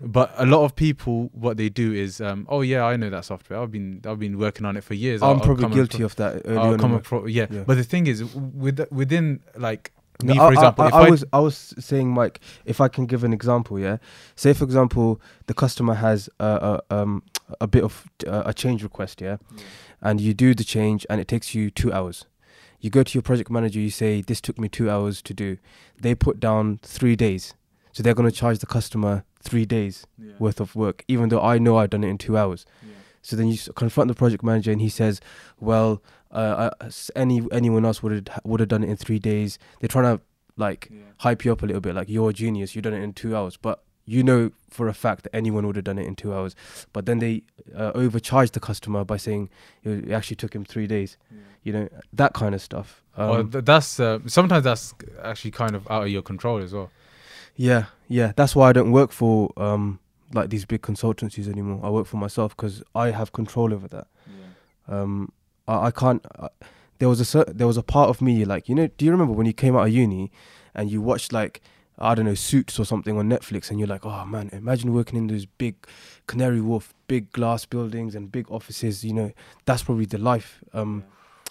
[0.00, 3.24] But a lot of people, what they do is, um, oh yeah, I know that
[3.24, 3.60] software.
[3.60, 5.22] I've been I've been working on it for years.
[5.22, 6.78] I'm I'll- I'll probably guilty of that early I'll on.
[7.02, 7.46] come yeah.
[7.50, 7.64] yeah.
[7.66, 11.06] But the thing is, with within like No, me, I- for example, I, if I,
[11.06, 13.98] I, was I was saying, Mike, if I can give an example, yeah.
[14.36, 17.22] Say, for example, the customer has a, a um
[17.60, 19.36] a bit of uh, a change request, yeah,
[20.00, 22.24] and you do the change, and it takes you two hours.
[22.80, 25.58] You go to your project manager, you say, "This took me two hours to do."
[26.00, 27.54] They put down three days,
[27.92, 30.06] so they're going to charge the customer three days
[30.38, 32.66] worth of work, even though I know I've done it in two hours.
[33.22, 35.20] So then you confront the project manager, and he says,
[35.60, 39.58] "Well, uh, uh, any anyone else would have would have done it in three days."
[39.80, 40.22] They're trying to
[40.56, 43.12] like hype you up a little bit, like you're a genius, you've done it in
[43.12, 46.16] two hours, but you know for a fact that anyone would have done it in
[46.16, 46.56] two hours.
[46.92, 47.42] But then they
[47.76, 49.50] uh, overcharge the customer by saying
[49.84, 51.16] it it actually took him three days.
[51.64, 53.02] You know that kind of stuff.
[53.16, 56.72] Um, well, th- that's uh, sometimes that's actually kind of out of your control as
[56.72, 56.90] well.
[57.58, 58.32] Yeah, yeah.
[58.36, 59.98] That's why I don't work for um
[60.32, 61.80] like these big consultancies anymore.
[61.82, 64.06] I work for myself because I have control over that.
[64.86, 65.32] Um,
[65.66, 66.24] I, I can't.
[66.38, 66.48] Uh,
[66.98, 68.86] there was a there was a part of me like you know.
[68.86, 70.30] Do you remember when you came out of uni
[70.74, 71.60] and you watched like
[71.98, 75.18] I don't know, Suits or something on Netflix, and you're like, oh man, imagine working
[75.18, 75.74] in those big
[76.28, 79.04] Canary Wharf, big glass buildings and big offices.
[79.04, 79.32] You know,
[79.64, 80.62] that's probably the life.
[80.72, 81.04] Um,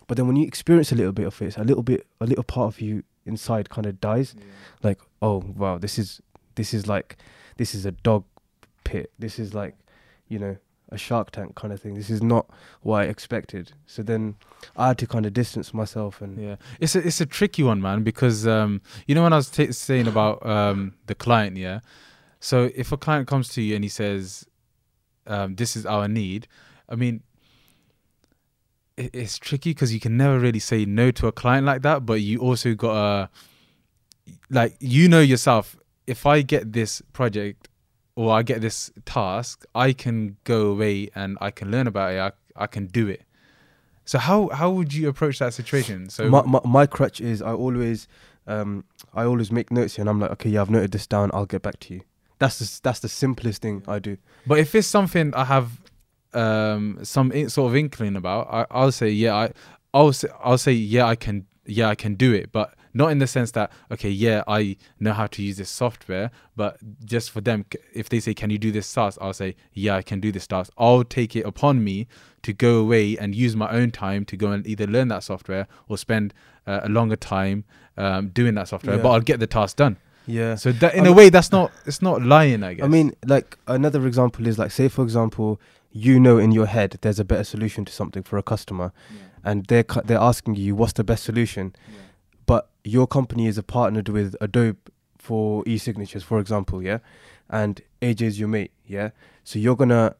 [0.08, 2.46] but then when you experience a little bit of it, a little bit, a little
[2.46, 4.36] part of you inside kind of dies.
[4.82, 6.22] Like, oh wow, this is
[6.56, 7.18] this is like
[7.58, 8.24] this is a dog
[8.84, 9.12] pit.
[9.20, 9.76] This is like,
[10.28, 10.58] you know,
[10.90, 11.96] a Shark Tank kind of thing.
[11.96, 12.50] This is not
[12.82, 13.74] what I expected.
[13.86, 14.36] So then
[14.76, 17.82] I had to kind of distance myself and Yeah, it's a it's a tricky one,
[17.82, 21.80] man, because um, you know when I was ta saying about um, the client, yeah.
[22.40, 24.46] So if a client comes to you and he says,
[25.26, 26.48] um, "This is our need,"
[26.88, 27.24] I mean,
[28.96, 32.06] it, it's tricky because you can never really say no to a client like that,
[32.06, 33.30] but you also gotta
[34.50, 35.78] like you know yourself.
[36.06, 37.68] If I get this project
[38.16, 42.20] or I get this task, I can go away and I can learn about it.
[42.20, 43.24] I, I can do it.
[44.06, 46.10] So how how would you approach that situation?
[46.10, 48.08] So my, my my crutch is I always
[48.48, 51.30] um I always make notes here and I'm like okay yeah I've noted this down
[51.34, 52.02] I'll get back to you.
[52.40, 54.18] That's the that's the simplest thing I do.
[54.46, 55.82] But if it's something I have
[56.34, 59.36] um, some in, sort of inkling about, I, I'll say yeah.
[59.36, 59.52] I
[59.94, 61.06] I'll say, I'll say yeah.
[61.06, 64.40] I can yeah I can do it, but not in the sense that okay yeah
[64.48, 66.32] I know how to use this software.
[66.56, 69.96] But just for them, if they say can you do this task, I'll say yeah
[69.96, 70.72] I can do this task.
[70.78, 72.08] I'll take it upon me
[72.44, 75.68] to go away and use my own time to go and either learn that software
[75.90, 76.34] or spend
[76.66, 77.64] uh, a longer time
[77.98, 78.96] um, doing that software.
[78.98, 79.04] Yeah.
[79.04, 79.98] But I'll get the task done.
[80.26, 80.56] Yeah.
[80.56, 82.64] So that in I a mean- way that's not it's not lying.
[82.64, 82.86] I guess.
[82.86, 85.60] I mean, like another example is like, say for example,
[85.92, 88.92] you know in your head there's a better solution to something for a customer,
[89.44, 91.74] and they're cu- they're asking you what's the best solution,
[92.48, 94.80] but your company is a partnered with Adobe
[95.20, 97.00] for e-signatures, for example, yeah,
[97.50, 99.12] and AJ is your mate, yeah,
[99.44, 100.16] so you're gonna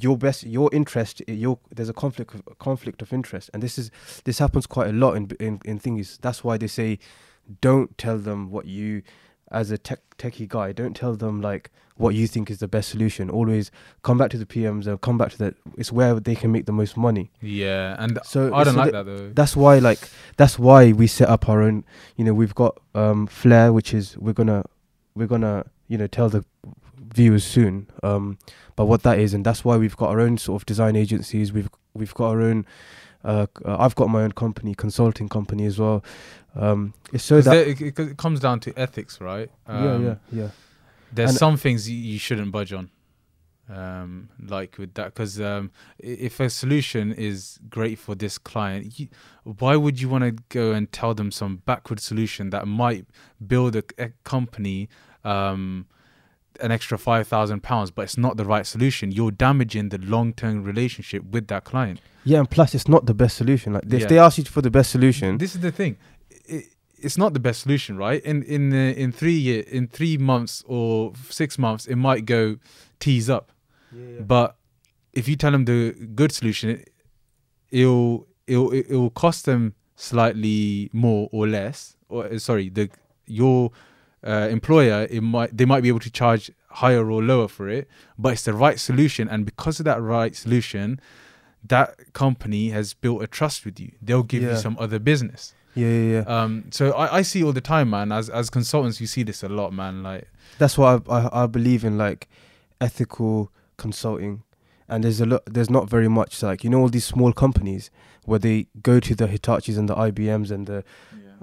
[0.00, 3.50] your best your interest your there's a conflict of, conflict of interest.
[3.54, 3.90] And this is
[4.24, 6.98] this happens quite a lot in in, in things that's why they say
[7.60, 9.02] don't tell them what you
[9.52, 12.88] as a tech techie guy don't tell them like what you think is the best
[12.88, 13.70] solution always
[14.02, 16.66] come back to the pms and come back to that it's where they can make
[16.66, 19.30] the most money yeah, and so I don't so like th- that though.
[19.34, 21.84] that's why like that's why we set up our own
[22.16, 24.64] you know we've got um flair which is we're gonna
[25.14, 26.44] we're gonna you know tell the
[27.14, 28.38] viewers soon um
[28.74, 31.52] but what that is and that's why we've got our own sort of design agencies
[31.52, 32.64] we've we've got our own
[33.24, 36.02] uh, uh, I've got my own company consulting company as well
[36.56, 39.50] um it's so that it, it- it comes down to ethics, right?
[39.68, 40.48] yeah Um, yeah yeah
[41.14, 42.90] There's And- some things you, shouldn't budge on,
[43.68, 49.08] um, like with that, because um, if a solution is great for this client, you,
[49.44, 53.04] why would you want to go and tell them some backward solution that might
[53.46, 54.88] build a, a company?
[56.62, 59.10] An extra five thousand pounds, but it's not the right solution.
[59.12, 61.98] You're damaging the long term relationship with that client.
[62.24, 64.06] yeah and plus it's not the best solution like if Yeah.
[64.10, 65.96] they ask you for the best solution This is the thing.
[66.56, 66.64] It,
[67.06, 68.20] it's not the best solution, right?
[68.30, 72.42] In in uh, in three year in three months or six months, it might go
[73.04, 73.46] tease up.
[74.34, 74.48] But
[75.12, 75.80] if you tell them the
[76.20, 76.90] good solution, it,
[77.70, 81.96] it'll it'll it'll cost them slightly more or less.
[82.08, 82.88] Or uh, sorry, the
[83.26, 83.70] your
[84.26, 87.88] uh, employer it might they might be able to charge higher or lower for it,
[88.18, 91.00] but it's the right solution, and because of that right solution,
[91.68, 93.92] that company has built a trust with you.
[94.00, 95.54] They'll give you some other business.
[95.74, 98.12] yeah yeah yeah Um, so I, I see all the time, man.
[98.12, 100.02] As as consultants, you see this a lot, man.
[100.02, 102.28] Like that's why I, I I believe in like
[102.80, 104.42] ethical consulting,
[104.88, 105.42] and there's a lot.
[105.46, 107.90] There's not very much like you know all these small companies
[108.24, 110.84] where they go to the Hitachis and the IBMs and the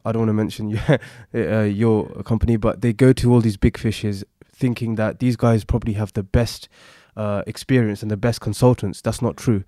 [0.06, 0.80] I don't want to mention
[1.34, 4.24] uh, your company, but they go to all these big fishes
[4.54, 6.68] thinking that these guys probably have the best
[7.16, 9.02] uh, experience and the best consultants.
[9.02, 9.64] That's not true.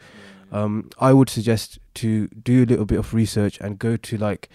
[0.52, 4.50] Um, I would suggest to do a little bit of research and go to like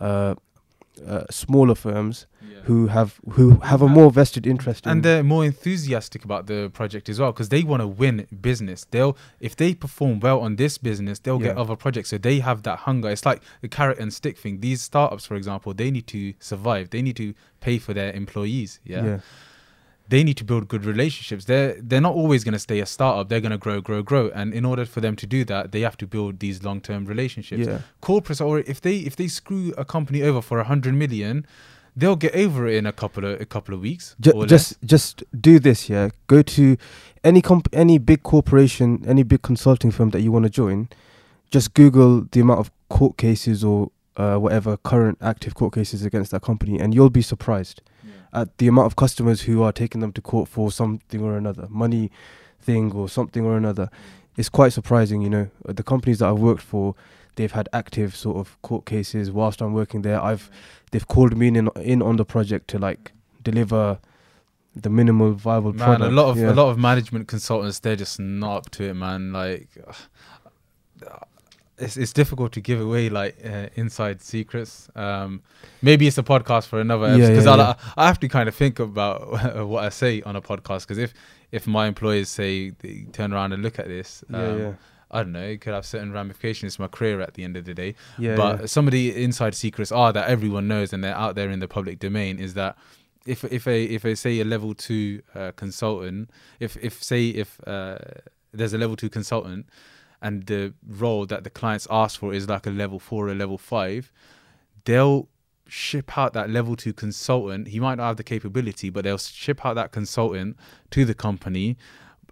[0.00, 0.34] uh,
[1.06, 2.26] uh, smaller firms
[2.64, 6.70] who have who have a more vested interest in and they're more enthusiastic about the
[6.72, 8.86] project as well because they want to win business.
[8.90, 12.62] They'll if they perform well on this business they'll get other projects so they have
[12.64, 13.10] that hunger.
[13.10, 14.60] It's like the carrot and stick thing.
[14.60, 16.90] These startups for example they need to survive.
[16.90, 19.20] They need to pay for their employees yeah, yeah.
[20.12, 21.42] They need to build good relationships.
[21.46, 23.24] They're they're not always going to stay a startup.
[23.30, 24.24] They're going to grow grow grow.
[24.38, 27.66] And in order for them to do that they have to build these long-term relationships.
[27.66, 27.78] Yeah.
[28.08, 31.34] corporates or if they if they screw a company over for a hundred million
[31.98, 34.68] they'll get over it in a couple of a couple of weeks Ju- or just
[34.72, 34.88] less.
[34.94, 35.14] just
[35.48, 36.04] do this yeah.
[36.34, 36.64] Go to
[37.30, 40.78] any comp any big corporation any big consulting firm that you want to join.
[41.54, 43.78] Just google the amount of court cases or
[44.22, 47.80] uh, whatever current active court cases against that company and you'll be surprised
[48.32, 51.66] at the amount of customers who are taking them to court for something or another
[51.68, 52.10] money
[52.60, 53.88] thing or something or another
[54.36, 56.94] it's quite surprising you know Uh, the companies that i've worked for
[57.36, 60.20] they've had active sort of court cases whilst I'm working there.
[60.22, 60.50] I've
[60.90, 63.98] they've called me in in on the project to like deliver
[64.76, 66.12] the minimal viable Man, product.
[66.12, 66.52] a lot of yeah.
[66.52, 69.32] a lot of management consultants, they're just not up to it, man.
[69.32, 69.68] Like,
[71.82, 74.88] it's it's difficult to give away like uh, inside secrets.
[74.94, 75.42] Um,
[75.80, 77.74] maybe it's a podcast for another Yeah, because yeah, I yeah.
[77.96, 81.12] I have to kind of think about what I say on a podcast because if
[81.50, 84.72] if my employers say they turn around and look at this, um, yeah,
[85.10, 87.64] I don't know, it could have certain ramifications to my career at the end of
[87.64, 87.94] the day.
[88.18, 88.66] yeah, but yeah.
[88.66, 91.68] some of the inside secrets are that everyone knows and they're out there in the
[91.68, 92.76] public domain is that
[93.26, 97.60] if if a if a say a level two uh, consultant if if say if
[97.66, 97.98] uh,
[98.52, 99.66] there's a level two consultant
[100.22, 103.58] and the role that the clients ask for is like a level four or level
[103.58, 104.10] five
[104.84, 105.28] they'll
[105.68, 107.68] ship out that level two consultant.
[107.68, 110.56] He might not have the capability but they'll ship out that consultant
[110.90, 111.76] to the company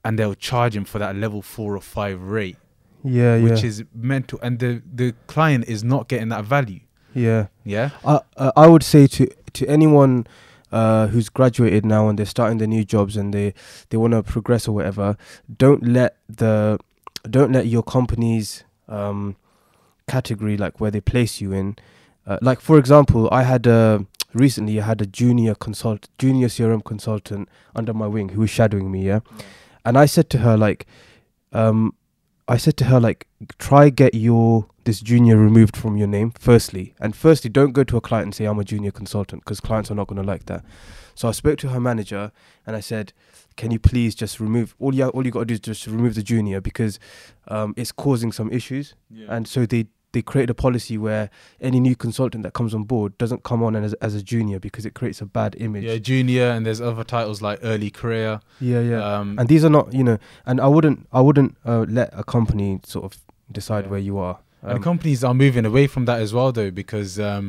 [0.04, 2.56] and they'll charge him for that level four or five rate
[3.04, 4.38] yeah, yeah, which is mental.
[4.42, 6.80] And the the client is not getting that value.
[7.14, 7.48] Yeah.
[7.64, 7.90] yeah?
[8.04, 10.26] I uh, I would say to to anyone
[10.70, 13.54] uh, who's graduated now and they're starting their new jobs and they
[13.88, 15.16] they want to progress or whatever,
[15.56, 16.78] don't let the
[17.28, 19.36] don't let your company's um,
[20.08, 21.76] category like where they place you in.
[22.26, 26.84] Uh, like for example, I had a recently I had a junior consult junior CRM
[26.84, 29.20] consultant under my wing who was shadowing me, yeah,
[29.84, 30.86] and I said to her like,
[31.52, 31.94] um,
[32.46, 33.26] I said to her like,
[33.58, 37.96] try get your this junior removed from your name firstly, and firstly, don't go to
[37.96, 40.46] a client and say I'm a junior consultant because clients are not going to like
[40.46, 40.64] that.
[41.14, 42.32] So I spoke to her manager
[42.66, 43.12] and I said,
[43.60, 46.14] can you please just remove all you all you got to do is just remove
[46.20, 46.94] the junior because
[47.54, 48.94] um, it's causing some issues,
[49.34, 49.84] and so they.
[50.12, 51.30] They create a policy where
[51.60, 54.84] any new consultant that comes on board doesn't come on as, as a junior because
[54.84, 55.84] it creates a bad image.
[55.84, 59.00] yeah junior and there's other titles like early career yeah, yeah.
[59.18, 62.24] um and these are not you know and i wouldn't i wouldn't uh, let a
[62.24, 63.12] company sort of
[63.52, 63.90] decide Yeah.
[63.92, 67.20] where you are and Um, companies are moving away from that as well though because
[67.20, 67.46] um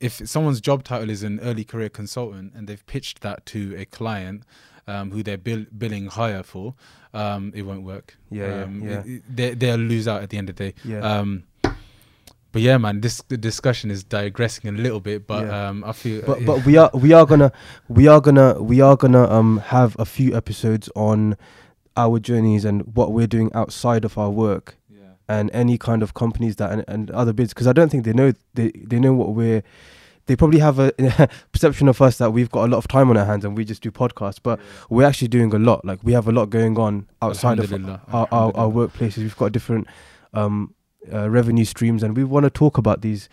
[0.00, 3.84] if someone's job title is an early career consultant and they've pitched that to a
[3.98, 4.44] client
[4.86, 6.74] um, who they're bill- billing higher for,
[7.14, 8.16] um, it won't work.
[8.30, 8.90] Yeah, yeah, um, yeah.
[9.00, 10.74] it- it- they, they'll lose out at the end of the day.
[10.84, 11.44] yeah Um,
[12.52, 15.68] but yeah, man, this the discussion is digressing a little bit, but Yeah.
[15.68, 16.20] um, I feel.
[16.26, 17.50] but but we are we are gonna
[17.88, 21.36] we are gonna we are gonna um have a few episodes on
[21.96, 25.00] our journeys and what we're doing outside of our work yeah.
[25.28, 28.12] and any kind of companies that and, and other bids because I don't think they
[28.12, 29.62] know they they know what we're
[30.26, 30.92] they probably have a
[31.52, 33.64] perception of us that we've got a lot of time on our hands and we
[33.64, 36.78] just do podcasts but we're actually doing a lot like we have a lot going
[36.78, 39.18] on outside of our, our, our workplaces.
[39.18, 39.88] We've got different
[40.32, 40.74] um,
[41.12, 43.28] uh, revenue streams, and we want to talk about these,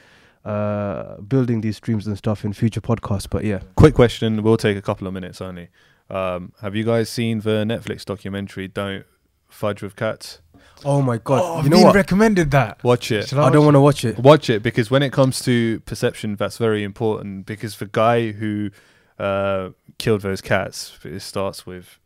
[0.45, 3.27] uh, building these streams and stuff in future podcasts.
[3.29, 4.41] But yeah, Quick question.
[4.43, 5.69] We'll take a couple of minutes only.
[6.09, 9.05] Um, have you guys seen the Netflix documentary "Don't
[9.47, 10.41] Fudge with Cats"?
[10.85, 11.95] Oh my god, Oh, you I've know been what?
[11.95, 12.83] recommended that.
[12.83, 13.27] Watch it.
[13.29, 14.17] Shall I don't want to watch it.
[14.19, 17.45] Watch it because when it comes to perception, that's very important.
[17.45, 18.71] Because the guy who
[19.19, 21.99] uh, killed those cats, it starts with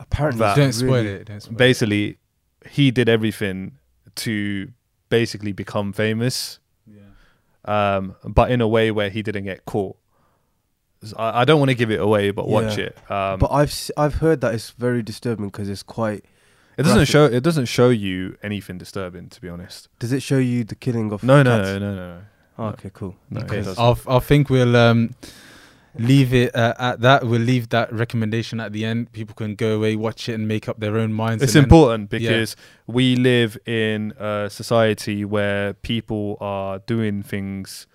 [0.00, 1.24] Apparently, That- Don't spoil really- it.
[1.26, 1.58] Don't spoil it.
[1.58, 2.18] basically
[2.70, 3.72] he did everything
[4.16, 4.68] to
[5.08, 7.02] basically become famous, Yeah.
[7.96, 9.96] um, but in a way where he didn't get caught.
[11.16, 12.86] I don't want to give it away, but watch Yeah.
[12.86, 13.10] it.
[13.10, 16.24] Um, But I've s- I've heard that it's very disturbing because it's quite.
[16.78, 17.12] It doesn't graphic.
[17.12, 17.24] show.
[17.26, 19.88] It doesn't show you anything disturbing, to be honest.
[19.98, 21.22] Does it show you the killing of?
[21.22, 21.68] No, no, cats?
[21.68, 22.08] no, no, no.
[22.16, 22.20] no.
[22.60, 23.14] Oh, okay, cool.
[23.30, 23.78] No, Okay, doesn't.
[23.78, 25.14] I'll, I think we'll um,
[25.96, 27.24] leave it uh, at that.
[27.24, 29.12] We'll leave that recommendation at the end.
[29.12, 31.42] People can go away, watch it, and make up their own minds.
[31.42, 32.18] It's and then- important yeah.
[32.18, 32.56] because
[32.86, 37.86] we live in a society where people are doing things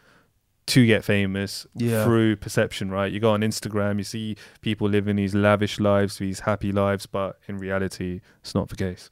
[0.66, 2.06] to get famous Yeah.
[2.06, 3.12] through perception, right?
[3.12, 7.38] You go on Instagram, you see people living these lavish lives, these happy lives, but
[7.48, 9.10] in reality, it's not the case.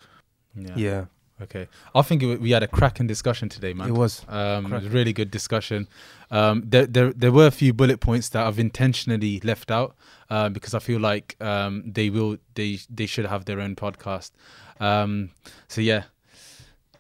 [0.55, 0.73] Yeah.
[0.75, 1.05] Yeah,
[1.41, 1.67] Okay.
[1.95, 3.89] I think it, we had a cracking discussion today, man.
[3.89, 4.23] it was.
[4.29, 5.87] Um, it was a really good discussion.
[6.29, 9.95] Um, there, there, there were a few bullet points that I've intentionally left out
[10.29, 14.31] uh, because I feel like um, they will, they, they should have their own podcast.
[14.79, 15.31] Um,
[15.67, 16.03] so yeah,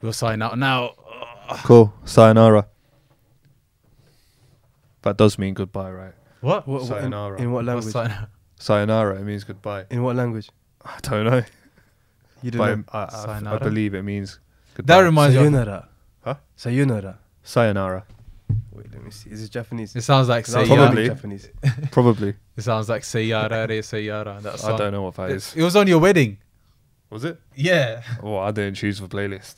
[0.01, 0.95] we'll sign out now.
[1.63, 1.93] Cool.
[2.05, 2.67] Sayonara.
[5.03, 6.13] That does mean goodbye, right?
[6.41, 6.67] What?
[6.67, 7.13] What, what, in,
[7.43, 7.91] in what language?
[7.93, 8.27] sign-
[8.59, 9.85] Sayonara, it means goodbye.
[9.89, 10.49] In what language?
[10.85, 11.43] I don't know.
[12.43, 12.83] You don't know.
[12.91, 14.39] I, I, I believe it means
[14.75, 14.95] goodbye.
[14.95, 15.41] That reminds me.
[15.41, 15.89] Of, Sayonara.
[16.23, 16.35] Huh?
[16.55, 17.19] Sayonara.
[17.43, 18.03] Sayonara.
[18.71, 19.29] Wait, let me see.
[19.29, 19.95] Is it Japanese?
[19.95, 21.07] it sounds like I Probably.
[21.07, 21.49] Japanese.
[21.91, 22.35] Probably.
[22.57, 24.41] It sounds like Sayara Re Sayara.
[24.41, 25.55] That I don't know what that It, is.
[25.55, 26.37] it was on your wedding.
[27.09, 27.39] Was it?
[27.55, 28.03] Yeah.
[28.23, 29.55] Oh, I didn't choose the playlist.